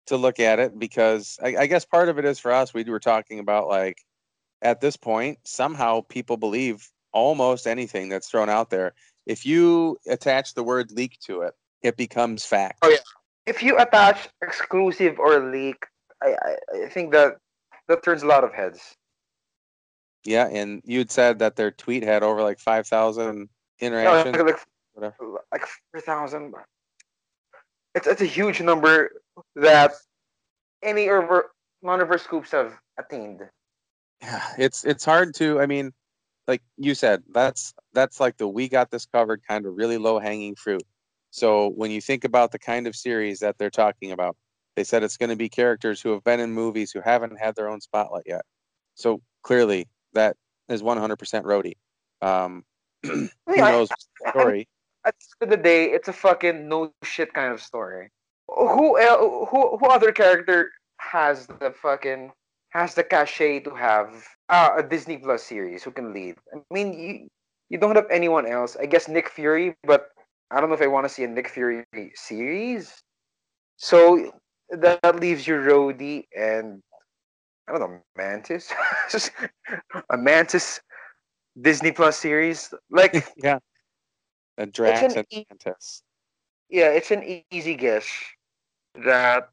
[0.07, 2.73] to look at it because I, I guess part of it is for us.
[2.73, 3.99] We were talking about like
[4.61, 8.93] at this point somehow people believe almost anything that's thrown out there.
[9.27, 11.53] If you attach the word leak to it,
[11.83, 12.79] it becomes fact.
[12.81, 12.97] Oh yeah.
[13.45, 15.85] If you attach exclusive or leak,
[16.21, 17.37] I, I, I think that
[17.87, 18.95] that turns a lot of heads.
[20.23, 24.35] Yeah, and you'd said that their tweet had over like five thousand oh, interactions.
[24.35, 25.13] No, like, like,
[25.51, 26.53] like four thousand.
[27.95, 29.11] It's it's a huge number
[29.55, 29.93] that
[30.83, 31.51] any over
[31.81, 33.41] none of our scoops have attained.
[34.21, 35.59] Yeah, it's it's hard to.
[35.59, 35.91] I mean,
[36.47, 40.19] like you said, that's that's like the we got this covered kind of really low
[40.19, 40.83] hanging fruit.
[41.31, 44.35] So when you think about the kind of series that they're talking about,
[44.75, 47.55] they said it's going to be characters who have been in movies who haven't had
[47.55, 48.41] their own spotlight yet.
[48.95, 50.35] So clearly, that
[50.67, 51.73] is 100% Rhodey.
[52.21, 52.63] Um,
[53.03, 53.89] who knows
[54.29, 54.67] story?
[55.05, 58.09] At the end of the day, it's a fucking no shit kind of story.
[58.47, 62.31] Who who who other character has the fucking
[62.69, 66.35] has the cachet to have uh, a Disney Plus series who can lead?
[66.53, 67.27] I mean, you
[67.69, 68.75] you don't have anyone else.
[68.75, 70.09] I guess Nick Fury, but
[70.51, 73.01] I don't know if I want to see a Nick Fury series.
[73.77, 74.31] So
[74.69, 76.83] that leaves you Rhodey and
[77.67, 78.71] I don't know, Mantis.
[80.09, 80.81] a Mantis
[81.59, 82.73] Disney Plus series.
[82.89, 83.59] Like yeah.
[84.57, 86.03] A Drax and e- Mantis.
[86.69, 88.05] Yeah, it's an easy guess
[89.05, 89.49] that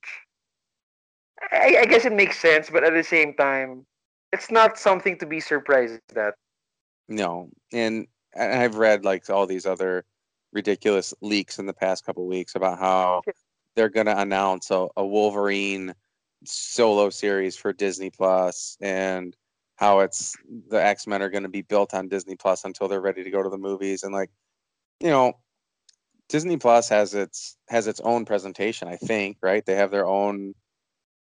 [1.52, 3.86] I, I guess it makes sense, but at the same time,
[4.32, 6.34] it's not something to be surprised at.
[7.08, 8.06] No, and
[8.38, 10.04] I've read like all these other
[10.52, 13.22] ridiculous leaks in the past couple weeks about how
[13.74, 15.94] they're going to announce a, a Wolverine
[16.44, 19.36] solo series for Disney Plus and
[19.76, 20.36] how it's
[20.68, 23.30] the X Men are going to be built on Disney Plus until they're ready to
[23.30, 24.30] go to the movies and like
[25.00, 25.34] you know
[26.28, 30.54] Disney Plus has its has its own presentation I think right they have their own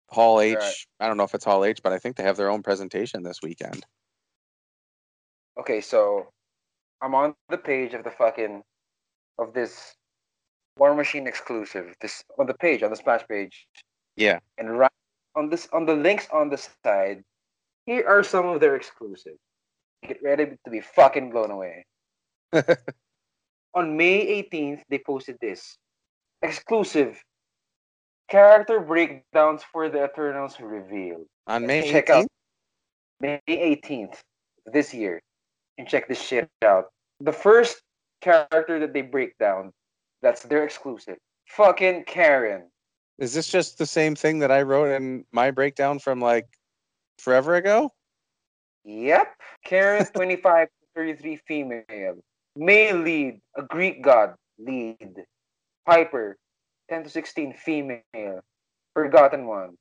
[0.08, 0.74] Hall H right.
[1.00, 3.22] I don't know if it's Hall H but I think they have their own presentation
[3.22, 3.84] this weekend.
[5.58, 6.28] Okay, so
[7.00, 8.62] I'm on the page of the fucking
[9.38, 9.94] of this
[10.78, 11.94] War Machine exclusive.
[12.00, 13.66] This on the page on the splash page.
[14.16, 14.38] Yeah.
[14.58, 14.90] And right
[15.36, 17.22] on this on the links on the side,
[17.86, 19.38] here are some of their exclusives.
[20.06, 21.84] Get ready to be fucking blown away.
[23.74, 25.76] on May 18th, they posted this
[26.42, 27.20] exclusive
[28.30, 31.26] character breakdowns for the Eternals revealed.
[31.46, 32.10] On May check 18th?
[32.10, 32.26] out
[33.20, 34.18] May 18th
[34.72, 35.20] this year,
[35.78, 36.86] and check this shit out.
[37.20, 37.82] The first
[38.20, 39.72] character that they break down,
[40.22, 41.16] that's their exclusive.
[41.48, 42.70] Fucking Karen.
[43.18, 46.46] Is this just the same thing that I wrote in my breakdown from like
[47.18, 47.92] forever ago?
[48.84, 49.28] Yep.
[49.64, 52.16] Karen, 25 33 female.
[52.56, 55.24] Male lead, a Greek god lead.
[55.86, 56.36] Piper,
[56.88, 58.02] 10 to 16 female.
[58.94, 59.76] Forgotten one,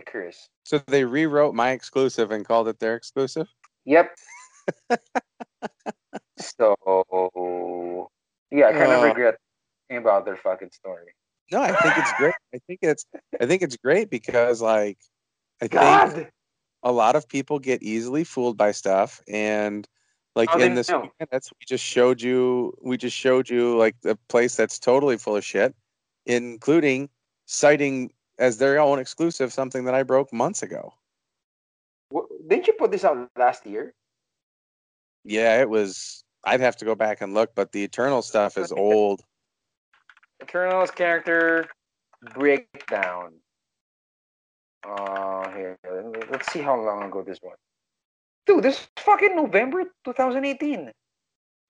[0.00, 0.48] Ikaris.
[0.64, 3.46] So they rewrote my exclusive and called it their exclusive?
[3.84, 4.10] Yep.
[6.38, 6.74] so,
[8.50, 9.36] yeah, I kind of uh, regret
[9.90, 11.12] about their fucking story.
[11.52, 12.34] No, I think it's great.
[12.54, 13.06] I think it's
[13.40, 14.98] I think it's great because like
[15.62, 16.12] I God.
[16.12, 16.30] think
[16.82, 19.86] a lot of people get easily fooled by stuff and
[20.36, 21.10] like they in this know?
[21.18, 25.34] minutes we just showed you we just showed you like the place that's totally full
[25.34, 25.74] of shit
[26.26, 27.08] including
[27.46, 30.92] citing as their own exclusive something that I broke months ago.
[32.48, 33.94] Didn't you put this out last year?
[35.24, 38.70] Yeah, it was I'd have to go back and look, but the Eternal stuff is
[38.70, 39.22] old.
[40.40, 41.66] Eternal's character
[42.34, 43.32] breakdown.
[44.88, 45.78] Uh, here,
[46.30, 47.56] let's see how long ago this was.
[48.46, 50.92] Dude, this is fucking November 2018.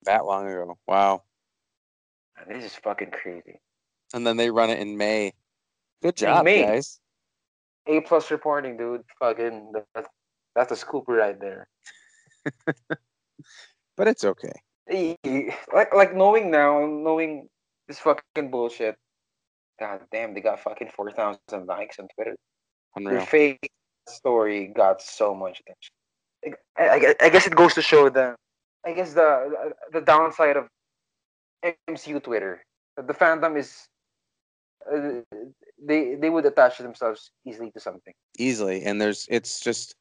[0.03, 0.77] That long ago.
[0.87, 1.23] Wow.
[2.47, 3.59] This is fucking crazy.
[4.13, 5.33] And then they run it in May.
[6.01, 6.63] Good job, May.
[6.63, 6.99] guys.
[7.87, 9.01] A plus reporting, dude.
[9.19, 10.05] Fucking, that,
[10.55, 11.67] that's a scoop right there.
[13.97, 14.53] But it's okay.
[15.73, 17.49] Like, like knowing now, knowing
[17.87, 18.95] this fucking bullshit.
[19.79, 22.35] God damn, they got fucking 4,000 likes on Twitter.
[22.95, 23.25] Unreal.
[23.25, 23.71] fake
[24.07, 25.91] story got so much attention.
[26.45, 28.35] I, I, I guess it goes to show the,
[28.85, 30.67] I guess the the downside of
[31.89, 32.63] MCU Twitter.
[32.95, 33.87] The fandom is,
[34.91, 35.21] uh,
[35.83, 38.13] they they would attach themselves easily to something.
[38.39, 39.95] easily and there's it's just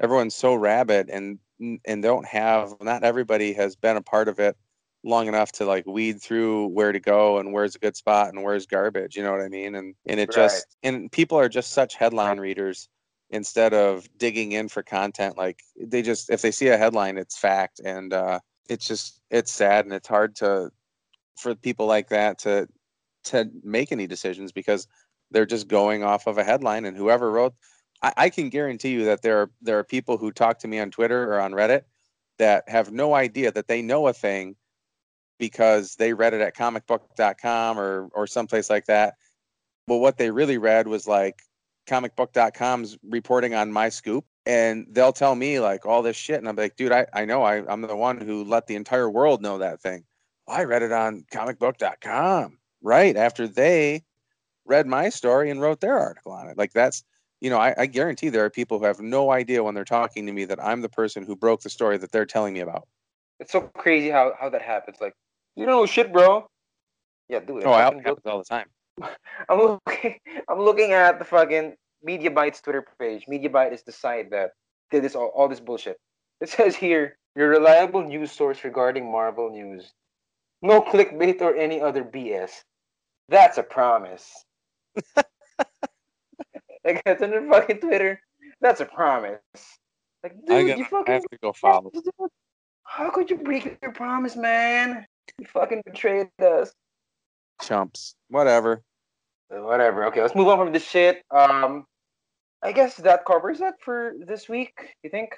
[0.00, 1.38] everyone's so rabid and
[1.84, 4.56] and don't have not everybody has been a part of it
[5.04, 8.42] long enough to like weed through where to go and where's a good spot and
[8.42, 11.72] where's garbage you know what i mean and and it just and people are just
[11.72, 12.88] such headline readers
[13.30, 17.38] instead of digging in for content like they just if they see a headline it's
[17.38, 20.70] fact and uh it's just it's sad and it's hard to
[21.36, 22.68] for people like that to
[23.22, 24.86] to make any decisions because
[25.30, 27.54] they're just going off of a headline and whoever wrote
[28.02, 30.78] I, I can guarantee you that there are there are people who talk to me
[30.78, 31.82] on Twitter or on Reddit
[32.38, 34.56] that have no idea that they know a thing
[35.38, 39.14] because they read it at comicbook.com or or someplace like that.
[39.86, 41.42] But what they really read was like
[41.90, 46.56] comicbook.com's reporting on my scoop and they'll tell me like all this shit and I'm
[46.56, 49.58] like, dude, I, I know I, I'm the one who let the entire world know
[49.58, 50.04] that thing.
[50.46, 54.04] I read it on comicbook.com right after they
[54.64, 56.56] read my story and wrote their article on it.
[56.56, 57.02] Like that's,
[57.40, 60.26] you know, I, I guarantee there are people who have no idea when they're talking
[60.26, 62.86] to me that I'm the person who broke the story that they're telling me about.
[63.40, 64.98] It's so crazy how how that happens.
[65.00, 65.14] Like,
[65.56, 66.46] you know, shit, bro.
[67.28, 67.64] Yeah, dude.
[67.64, 68.66] Oh, it happens all the time.
[69.48, 70.18] I'm looking.
[70.48, 73.26] I'm looking at the fucking Media Bytes Twitter page.
[73.28, 74.50] Media Byte is the site that
[74.90, 75.96] did this all, all this bullshit.
[76.40, 79.92] It says here your reliable news source regarding Marvel news.
[80.62, 82.50] No clickbait or any other BS.
[83.28, 84.28] That's a promise.
[86.84, 88.20] like that's on their fucking Twitter.
[88.60, 89.40] That's a promise.
[90.22, 91.90] Like, dude, gotta- you I fucking have to go follow.
[92.84, 95.06] How could you break your promise, man?
[95.38, 96.72] You fucking betrayed us.
[97.62, 98.14] Chumps.
[98.28, 98.82] Whatever.
[99.48, 100.04] Whatever.
[100.06, 101.22] Okay, let's move on from this shit.
[101.30, 101.86] Um,
[102.62, 104.94] I guess that covers it for this week.
[105.02, 105.30] You think?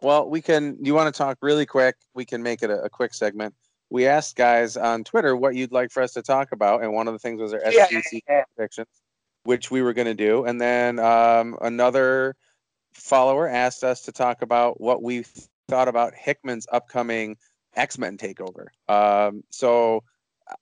[0.00, 0.76] Well, we can.
[0.80, 1.96] You want to talk really quick?
[2.14, 3.54] We can make it a, a quick segment.
[3.90, 7.08] We asked guys on Twitter what you'd like for us to talk about, and one
[7.08, 8.44] of the things was our SDCC Yeah.
[8.54, 8.88] predictions,
[9.44, 10.44] which we were going to do.
[10.44, 12.36] And then um, another
[12.94, 15.24] follower asked us to talk about what we
[15.68, 17.36] thought about Hickman's upcoming
[17.74, 18.66] X Men takeover.
[18.88, 20.04] Um, so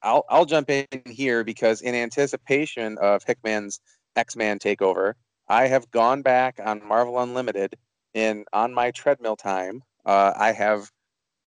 [0.02, 3.80] I'll I'll jump in here because in anticipation of Hickman's
[4.16, 5.14] X Men takeover,
[5.48, 7.76] I have gone back on Marvel Unlimited
[8.14, 9.82] in on my treadmill time.
[10.04, 10.90] Uh, I have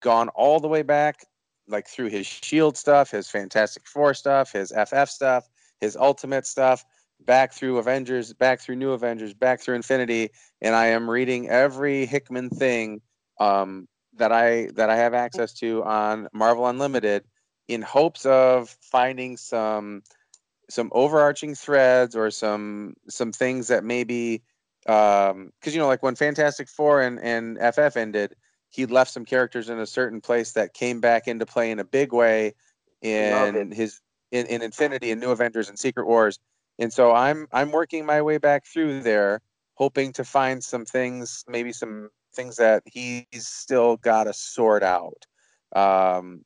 [0.02, 1.26] gone all the way back,
[1.68, 5.48] like through his Shield stuff, his Fantastic Four stuff, his FF stuff,
[5.80, 6.84] his Ultimate stuff,
[7.26, 10.30] back through Avengers, back through New Avengers, back through Infinity,
[10.62, 13.02] and I am reading every Hickman thing
[13.40, 17.24] um, that I that I have access to on Marvel Unlimited,
[17.68, 20.04] in hopes of finding some
[20.70, 24.42] some overarching threads or some some things that maybe
[24.88, 28.36] um because you know like when fantastic four and and ff ended
[28.70, 31.84] he left some characters in a certain place that came back into play in a
[31.84, 32.54] big way
[33.02, 34.00] in his
[34.32, 36.40] in, in infinity and new avengers and secret wars.
[36.80, 39.42] And so i'm i'm working my way back through there
[39.76, 45.26] hoping to find some things maybe some things that he's still got to sort out.
[45.76, 46.46] Um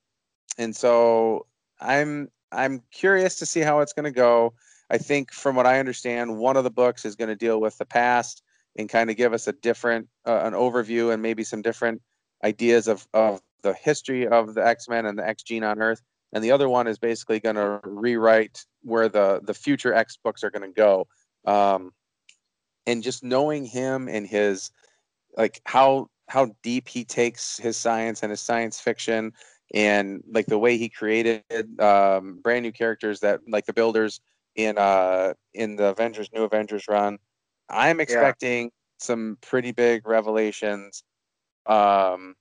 [0.58, 1.46] and so
[1.82, 4.54] i'm i'm curious to see how it's going to go
[4.90, 7.78] I think, from what I understand, one of the books is going to deal with
[7.78, 8.44] the past
[8.78, 12.02] and kind of give us a different, uh, an overview and maybe some different
[12.44, 16.02] ideas of, of the history of the X Men and the X gene on Earth.
[16.34, 20.44] And the other one is basically going to rewrite where the the future X books
[20.44, 21.08] are going to go.
[21.46, 21.92] Um,
[22.86, 24.70] and just knowing him and his
[25.38, 29.32] like how how deep he takes his science and his science fiction
[29.74, 31.44] and like the way he created
[31.80, 34.22] um, brand new characters that like the builders
[34.56, 37.18] in uh in the Avengers New Avengers run.
[37.70, 38.70] I'm expecting yeah.
[39.00, 41.04] some pretty big revelations
[41.66, 42.36] um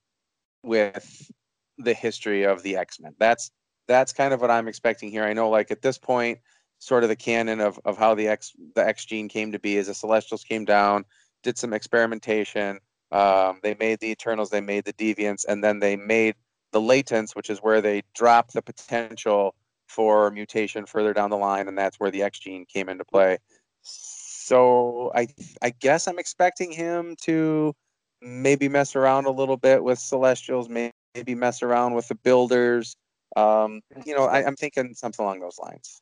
[0.63, 1.31] with
[1.77, 3.15] the history of the X-Men.
[3.19, 3.51] That's
[3.87, 5.23] that's kind of what I'm expecting here.
[5.23, 6.39] I know like at this point
[6.79, 9.77] sort of the canon of, of how the X the X gene came to be
[9.77, 11.05] is the Celestials came down,
[11.43, 12.79] did some experimentation.
[13.11, 16.35] Um, they made the Eternals, they made the Deviants, and then they made
[16.75, 19.55] the latents, which is where they drop the potential
[19.87, 23.37] for mutation further down the line, and that's where the X gene came into play.
[23.81, 25.29] So I
[25.61, 27.73] I guess I'm expecting him to
[28.21, 32.97] maybe mess around a little bit with Celestials, maybe mess around with the Builders.
[33.37, 36.01] Um, you know, I, am thinking something along those lines.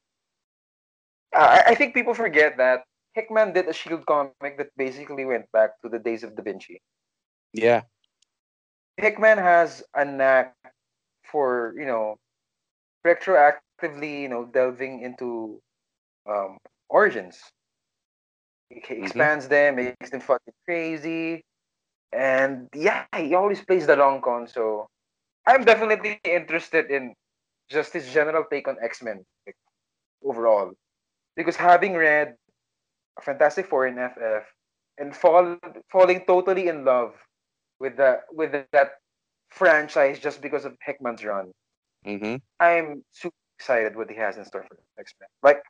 [1.36, 5.80] Uh, I think people forget that Hickman did a Shield comic that basically went back
[5.84, 6.82] to the days of Da Vinci.
[7.54, 7.84] Yeah.
[8.98, 10.56] Hickman has a knack
[11.24, 12.18] for, you know,
[13.06, 15.60] retroactively, you know, delving into
[16.30, 16.58] um,
[16.90, 17.40] origins.
[18.70, 19.04] He mm-hmm.
[19.04, 21.44] expands them, makes them fucking crazy.
[22.12, 24.48] And yeah, he always plays the long con.
[24.48, 24.88] So
[25.48, 27.16] I'm definitely interested in
[27.70, 29.56] just his general take on X Men like,
[30.24, 30.72] overall.
[31.36, 32.36] Because having read
[33.22, 34.46] Fantastic Four in FF
[35.00, 35.58] and fall,
[35.92, 37.16] falling totally in love
[37.84, 38.90] with the with that
[39.52, 41.52] franchise just because of Hickman's run.
[42.08, 42.36] Mm-hmm.
[42.60, 45.28] I'm super excited what he has in store for X Men.
[45.44, 45.62] Like,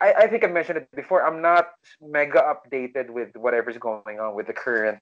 [0.00, 1.26] I, I think I mentioned it before.
[1.26, 1.68] I'm not
[2.00, 4.98] mega updated with whatever's going on with the current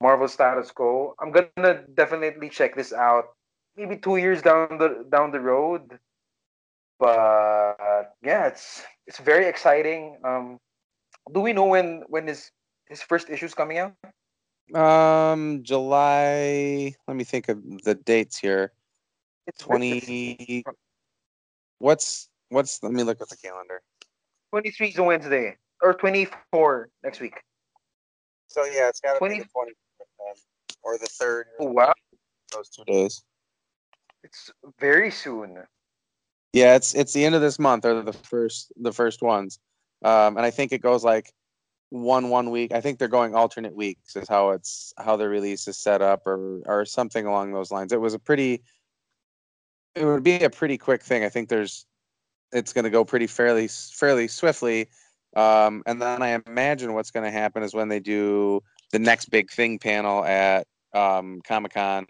[0.00, 1.14] Marvel status quo.
[1.20, 3.24] I'm gonna definitely check this out.
[3.76, 5.98] Maybe two years down the down the road.
[7.00, 10.18] But yeah, it's it's very exciting.
[10.22, 10.58] Um,
[11.32, 12.50] do we know when when his
[12.90, 13.94] his first issue is coming out?
[14.74, 16.94] Um, July.
[17.06, 18.72] Let me think of the dates here.
[19.46, 20.64] It's twenty.
[21.78, 22.82] What's what's?
[22.82, 23.80] Let me look at the calendar.
[24.50, 27.40] Twenty three is a Wednesday, or twenty four next week.
[28.48, 29.34] So yeah, it's got to 20...
[29.34, 29.72] be the twenty
[30.82, 31.46] or the third.
[31.60, 31.92] Oh, wow.
[32.52, 33.22] Those two days.
[34.24, 35.58] It's very soon.
[36.52, 39.58] Yeah, it's it's the end of this month or the first the first ones,
[40.02, 41.32] um, and I think it goes like
[41.90, 42.72] one one week.
[42.72, 46.26] I think they're going alternate weeks is how it's how the release is set up
[46.26, 47.92] or or something along those lines.
[47.92, 48.62] It was a pretty
[49.94, 51.24] it would be a pretty quick thing.
[51.24, 51.86] I think there's
[52.52, 54.88] it's going to go pretty fairly fairly swiftly.
[55.36, 58.62] Um, and then I imagine what's going to happen is when they do
[58.92, 62.06] the next big thing panel at um, Comic Con,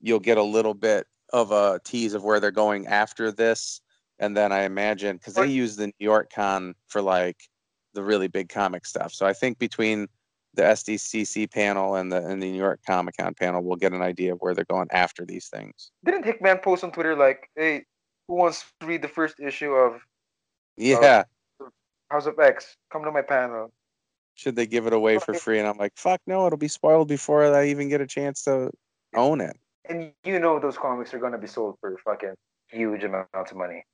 [0.00, 3.80] you'll get a little bit of a tease of where they're going after this.
[4.18, 7.48] And then I imagine because they use the New York Con for like
[7.94, 9.12] the really big comic stuff.
[9.12, 10.06] So I think between
[10.54, 14.02] the SDCC panel and the and the New York Comic Con panel, we'll get an
[14.02, 15.92] idea of where they're going after these things.
[16.04, 17.84] Didn't Hickman post on Twitter like, "Hey,
[18.28, 19.98] who wants to read the first issue of uh,
[20.76, 21.24] yeah
[22.10, 22.76] House of X?
[22.92, 23.72] Come to my panel."
[24.34, 25.58] Should they give it away for free?
[25.58, 26.46] And I'm like, "Fuck no!
[26.46, 28.70] It'll be spoiled before I even get a chance to
[29.14, 29.56] own it."
[29.90, 32.34] and you know those comics are gonna be sold for fucking
[32.68, 33.84] huge amounts of money.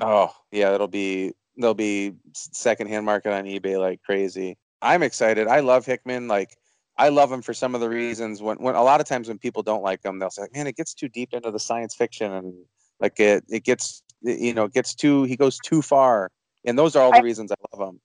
[0.00, 4.56] Oh yeah, it'll be they'll be secondhand market on eBay like crazy.
[4.82, 5.48] I'm excited.
[5.48, 6.28] I love Hickman.
[6.28, 6.56] Like
[6.98, 8.42] I love him for some of the reasons.
[8.42, 10.76] When when a lot of times when people don't like him, they'll say, "Man, it
[10.76, 12.54] gets too deep into the science fiction and
[13.00, 16.30] like it it gets you know gets too he goes too far."
[16.64, 18.00] And those are all the reasons I love him.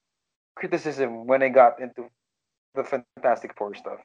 [0.54, 2.08] Criticism when I got into
[2.74, 3.98] the Fantastic Four stuff.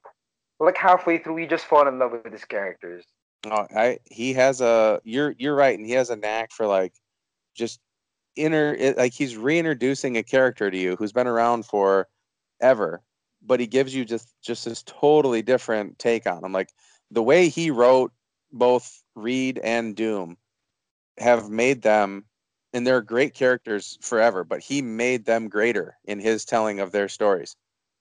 [0.60, 3.06] Like halfway through, you just fall in love with his characters.
[3.46, 6.94] Oh, I he has a you're you're right, and he has a knack for like
[7.58, 7.80] just
[8.36, 12.08] inner like he's reintroducing a character to you who's been around for
[12.62, 13.02] ever,
[13.42, 16.54] but he gives you just just this totally different take on him.
[16.54, 16.70] Like
[17.12, 18.12] the way he wrote
[18.52, 20.38] both Reed and Doom
[21.18, 22.26] have made them
[22.74, 27.10] and they're great characters forever, but he made them greater in his telling of their
[27.10, 27.56] stories.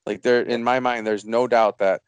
[0.04, 2.02] Like there in my mind, there's no doubt that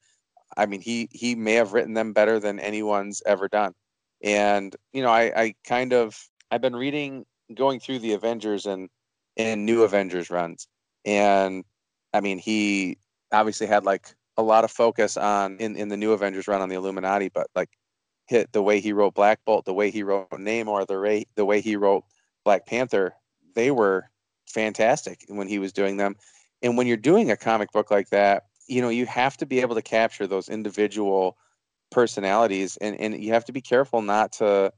[0.57, 3.75] I mean, he he may have written them better than anyone's ever done.
[4.23, 6.19] And you know, I I kind of
[6.51, 8.89] I've been reading, going through the Avengers and
[9.37, 10.69] and new Avengers runs,
[11.05, 11.65] and
[12.13, 12.99] I mean, he
[13.33, 16.69] obviously had like a lot of focus on in in the new Avengers run on
[16.69, 17.71] the Illuminati, but like
[18.27, 21.45] hit the way he wrote Black Bolt, the way he wrote Namor, the way the
[21.45, 22.05] way he wrote
[22.45, 23.15] Black Panther,
[23.55, 24.11] they were
[24.47, 26.17] fantastic when he was doing them.
[26.63, 29.61] And when you're doing a comic book like that, you know you have to be
[29.61, 31.37] able to capture those individual
[31.91, 34.73] personalities and and you have to be careful not to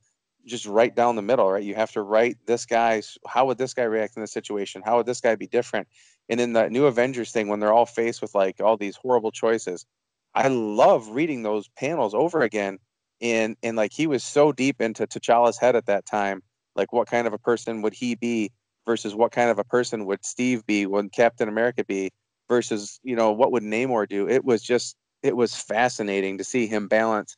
[0.47, 1.62] just write down the middle right?
[1.62, 4.82] You have to write this guy's how would this guy react in this situation?
[4.84, 5.88] How would this guy be different?
[6.28, 9.32] And in the new avengers thing when they're all faced with like all these horrible
[9.32, 9.84] choices
[10.32, 12.78] i love reading those panels over again
[13.20, 16.41] and and like he was so deep into t'challa's head at that time
[16.76, 18.51] like what kind of a person would he be
[18.86, 22.11] versus what kind of a person would Steve be, would Captain America be,
[22.49, 24.28] versus you know what would Namor do.
[24.28, 27.36] It was just it was fascinating to see him balance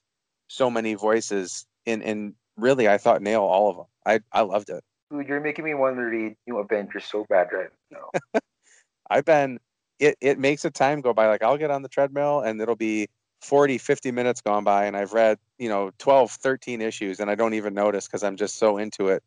[0.49, 3.87] so many voices and and really I thought nail all of them.
[4.07, 4.83] I I loved it.
[5.11, 8.11] Dude, you're making me want to read New Avengers so bad right now.
[9.11, 9.59] I've been
[9.99, 12.77] it it makes a time go by like I'll get on the treadmill and it'll
[12.77, 13.09] be
[13.43, 17.35] 40 50 minutes gone by and I've read, you know, 12 13 issues and I
[17.35, 19.23] don't even notice cuz I'm just so into it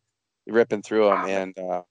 [0.46, 1.82] ripping through them and uh,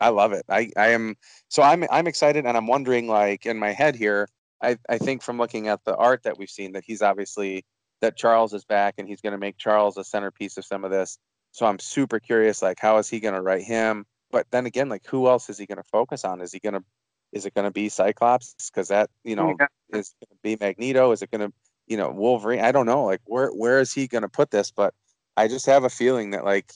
[0.00, 0.44] I love it.
[0.48, 1.16] I I am
[1.48, 4.28] so I'm I'm excited and I'm wondering like in my head here
[4.62, 7.64] I I think from looking at the art that we've seen that he's obviously
[8.00, 10.90] that Charles is back and he's going to make Charles a centerpiece of some of
[10.90, 11.18] this.
[11.52, 14.04] So I'm super curious, like, how is he going to write him?
[14.30, 16.40] But then again, like, who else is he going to focus on?
[16.40, 16.84] Is he going to,
[17.32, 18.54] is it going to be Cyclops?
[18.70, 19.66] Because that, you know, yeah.
[19.98, 21.12] is going to be Magneto?
[21.12, 21.52] Is it going to,
[21.86, 22.60] you know, Wolverine?
[22.60, 23.04] I don't know.
[23.04, 24.70] Like, where where is he going to put this?
[24.70, 24.92] But
[25.36, 26.72] I just have a feeling that like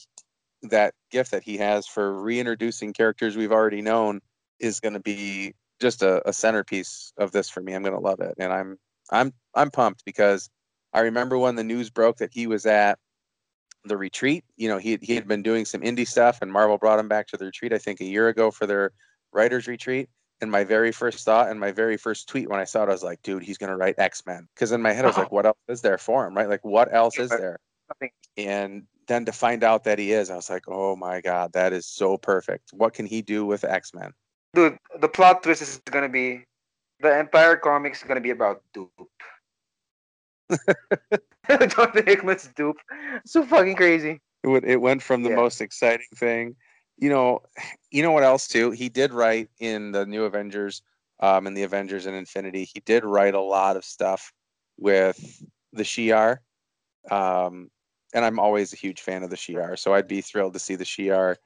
[0.63, 4.21] that gift that he has for reintroducing characters we've already known
[4.61, 7.75] is going to be just a, a centerpiece of this for me.
[7.75, 8.79] I'm going to love it, and I'm
[9.11, 10.49] I'm I'm pumped because
[10.93, 12.99] I remember when the news broke that he was at
[13.85, 14.45] the retreat.
[14.57, 17.27] You know, he he had been doing some indie stuff, and Marvel brought him back
[17.29, 17.73] to the retreat.
[17.73, 18.93] I think a year ago for their
[19.33, 20.09] writers retreat.
[20.43, 22.93] And my very first thought and my very first tweet when I saw it, I
[22.93, 25.27] was like, "Dude, he's gonna write X Men." Because in my head, I was like,
[25.27, 25.35] uh-huh.
[25.35, 26.35] "What else is there for him?
[26.35, 26.49] Right?
[26.49, 27.59] Like, what else is there?"
[28.37, 31.73] And then to find out that he is, I was like, "Oh my god, that
[31.75, 32.71] is so perfect.
[32.73, 34.15] What can he do with X Men?"
[34.55, 36.45] Dude, the plot twist is gonna be
[37.01, 38.89] the entire comics is gonna be about Doop.
[41.49, 42.75] Jonathan Hickman's Doop.
[43.25, 44.21] So fucking crazy.
[44.43, 45.37] It, it went from the yeah.
[45.37, 46.57] most exciting thing.
[46.99, 47.41] You know,
[47.91, 48.71] you know what else too?
[48.71, 50.83] He did write in the New Avengers,
[51.21, 52.65] um, and the Avengers and Infinity.
[52.65, 54.33] He did write a lot of stuff
[54.79, 55.43] with
[55.73, 56.39] the Shi'ar,
[57.11, 57.71] um,
[58.15, 59.79] and I'm always a huge fan of the Shi'ar.
[59.79, 61.37] So I'd be thrilled to see the Shi'ar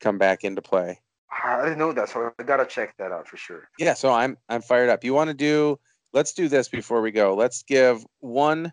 [0.00, 1.00] come back into play.
[1.44, 3.68] I didn't know that, so I gotta check that out for sure.
[3.78, 5.04] Yeah, so I'm I'm fired up.
[5.04, 5.78] You want to do
[6.12, 7.34] let's do this before we go.
[7.34, 8.72] Let's give one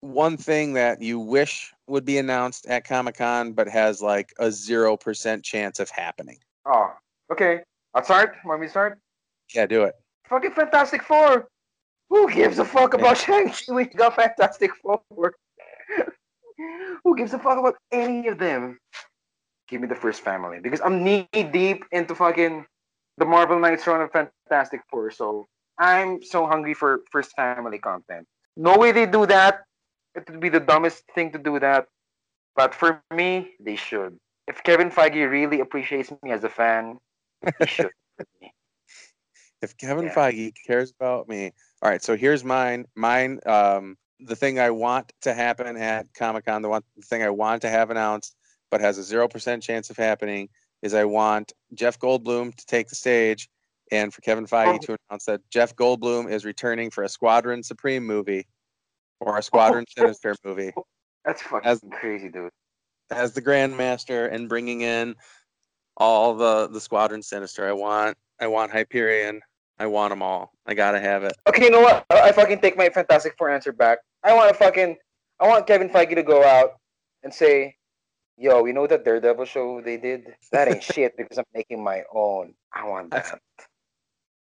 [0.00, 4.50] one thing that you wish would be announced at Comic Con, but has like a
[4.50, 6.38] zero percent chance of happening.
[6.66, 6.92] Oh,
[7.30, 7.60] okay.
[7.94, 8.36] I'll start.
[8.44, 8.98] Want me to start?
[9.54, 9.94] Yeah, do it.
[10.28, 11.48] Fucking Fantastic Four.
[12.08, 13.44] Who gives a fuck about yeah.
[13.44, 15.02] Shang-Chi We got Fantastic Four?
[17.04, 18.78] Who gives a fuck about any of them?
[19.68, 22.66] Give me the first family because I'm knee deep into fucking
[23.18, 25.10] the Marvel Knights run of Fantastic Four.
[25.10, 25.46] So
[25.78, 28.26] I'm so hungry for first family content.
[28.56, 29.62] No way they do that.
[30.14, 31.86] It would be the dumbest thing to do that.
[32.54, 34.18] But for me, they should.
[34.46, 36.98] If Kevin Feige really appreciates me as a fan,
[37.58, 37.90] he should.
[39.62, 40.14] if Kevin yeah.
[40.14, 42.02] Feige cares about me, all right.
[42.02, 42.86] So here's mine.
[42.94, 43.40] Mine.
[43.46, 47.30] Um, the thing I want to happen at Comic Con, the one the thing I
[47.30, 48.36] want to have announced,
[48.70, 50.48] but has a zero percent chance of happening,
[50.82, 53.48] is I want Jeff Goldblum to take the stage
[53.92, 54.78] and for Kevin Feige oh.
[54.78, 58.46] to announce that Jeff Goldblum is returning for a Squadron Supreme movie
[59.20, 60.00] or a oh, Squadron oh.
[60.00, 60.72] Sinister movie.
[61.24, 62.50] That's fucking as, crazy, dude.
[63.10, 65.14] As the Grandmaster and bringing in
[65.96, 67.68] all the the Squadron Sinister.
[67.68, 69.40] I want I want Hyperion.
[69.78, 70.52] I want them all.
[70.66, 71.34] I gotta have it.
[71.48, 72.04] Okay, you know what?
[72.10, 73.98] I fucking take my Fantastic Four answer back.
[74.24, 74.96] I want to fucking
[75.38, 76.72] I want Kevin Feige to go out
[77.22, 77.76] and say,
[78.38, 80.34] "Yo, you know that Daredevil show they did?
[80.50, 82.54] That ain't shit because I'm making my own.
[82.72, 83.38] I want that."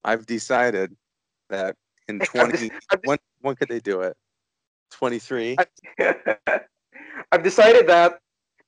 [0.03, 0.95] I've decided
[1.49, 1.75] that
[2.07, 2.71] in 20
[3.03, 4.15] when, when could they do it?
[4.91, 5.57] 23.
[7.31, 8.19] I've decided that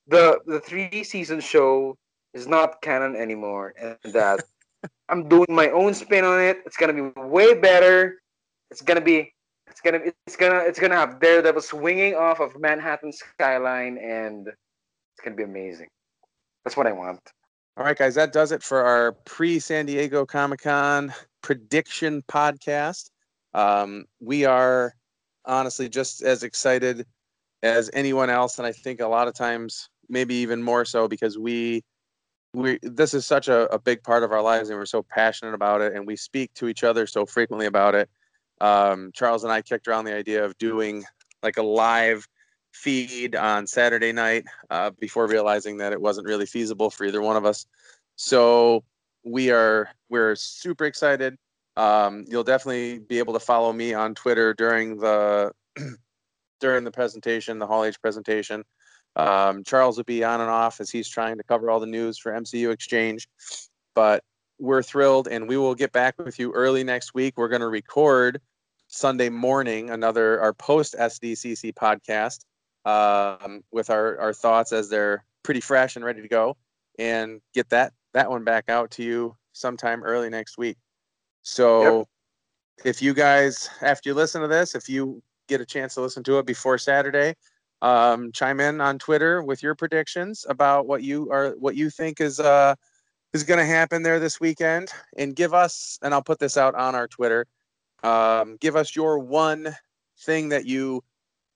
[0.06, 1.96] the the three D season show
[2.34, 4.40] is not canon anymore and that
[5.08, 6.58] I'm doing my own spin on it.
[6.64, 8.22] It's gonna be way better.
[8.70, 9.32] It's gonna be
[9.66, 15.24] it's gonna it's gonna it's gonna have Daredevil swinging off of Manhattan skyline and it's
[15.24, 15.88] gonna be amazing.
[16.64, 17.20] That's what I want.
[17.74, 23.10] All right, guys, that does it for our pre San Diego Comic Con prediction podcast.
[23.54, 24.92] Um, we are
[25.46, 27.06] honestly just as excited
[27.62, 31.38] as anyone else, and I think a lot of times, maybe even more so, because
[31.38, 31.82] we
[32.52, 35.54] we this is such a, a big part of our lives, and we're so passionate
[35.54, 38.10] about it, and we speak to each other so frequently about it.
[38.60, 41.04] Um, Charles and I kicked around the idea of doing
[41.42, 42.28] like a live
[42.72, 47.36] feed on Saturday night uh, before realizing that it wasn't really feasible for either one
[47.36, 47.66] of us.
[48.16, 48.84] So
[49.24, 51.36] we are we're super excited.
[51.76, 55.52] Um, you'll definitely be able to follow me on Twitter during the
[56.60, 58.64] during the presentation, the Hall H presentation.
[59.16, 62.18] Um, Charles will be on and off as he's trying to cover all the news
[62.18, 63.28] for MCU Exchange.
[63.94, 64.24] But
[64.58, 67.34] we're thrilled, and we will get back with you early next week.
[67.36, 68.40] We're going to record
[68.88, 72.44] Sunday morning another our post SDCC podcast
[72.84, 76.56] um, with our, our thoughts as they're pretty fresh and ready to go
[76.98, 80.76] and get that that one back out to you sometime early next week.
[81.42, 82.06] So yep.
[82.84, 86.22] if you guys, after you listen to this, if you get a chance to listen
[86.24, 87.34] to it before Saturday,
[87.80, 92.20] um, chime in on Twitter with your predictions about what you are, what you think
[92.20, 92.74] is uh,
[93.32, 95.98] is going to happen there this weekend, and give us.
[96.02, 97.46] And I'll put this out on our Twitter.
[98.02, 99.74] Um, give us your one
[100.20, 101.02] thing that you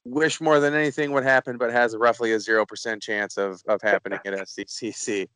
[0.06, 3.80] wish more than anything would happen, but has roughly a zero percent chance of of
[3.82, 5.28] happening at SDCC.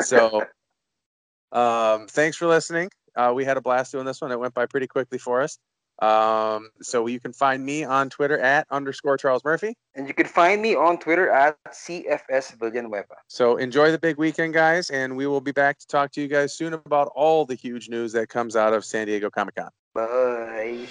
[0.00, 0.44] So,
[1.52, 2.90] um, thanks for listening.
[3.16, 4.32] Uh, we had a blast doing this one.
[4.32, 5.58] It went by pretty quickly for us.
[6.00, 9.76] Um, so you can find me on Twitter at underscore Charles Murphy.
[9.94, 13.14] And you can find me on Twitter at CFS Villanueva.
[13.28, 16.28] So enjoy the big weekend, guys, and we will be back to talk to you
[16.28, 19.70] guys soon about all the huge news that comes out of San Diego Comic Con.
[19.94, 20.86] Bye.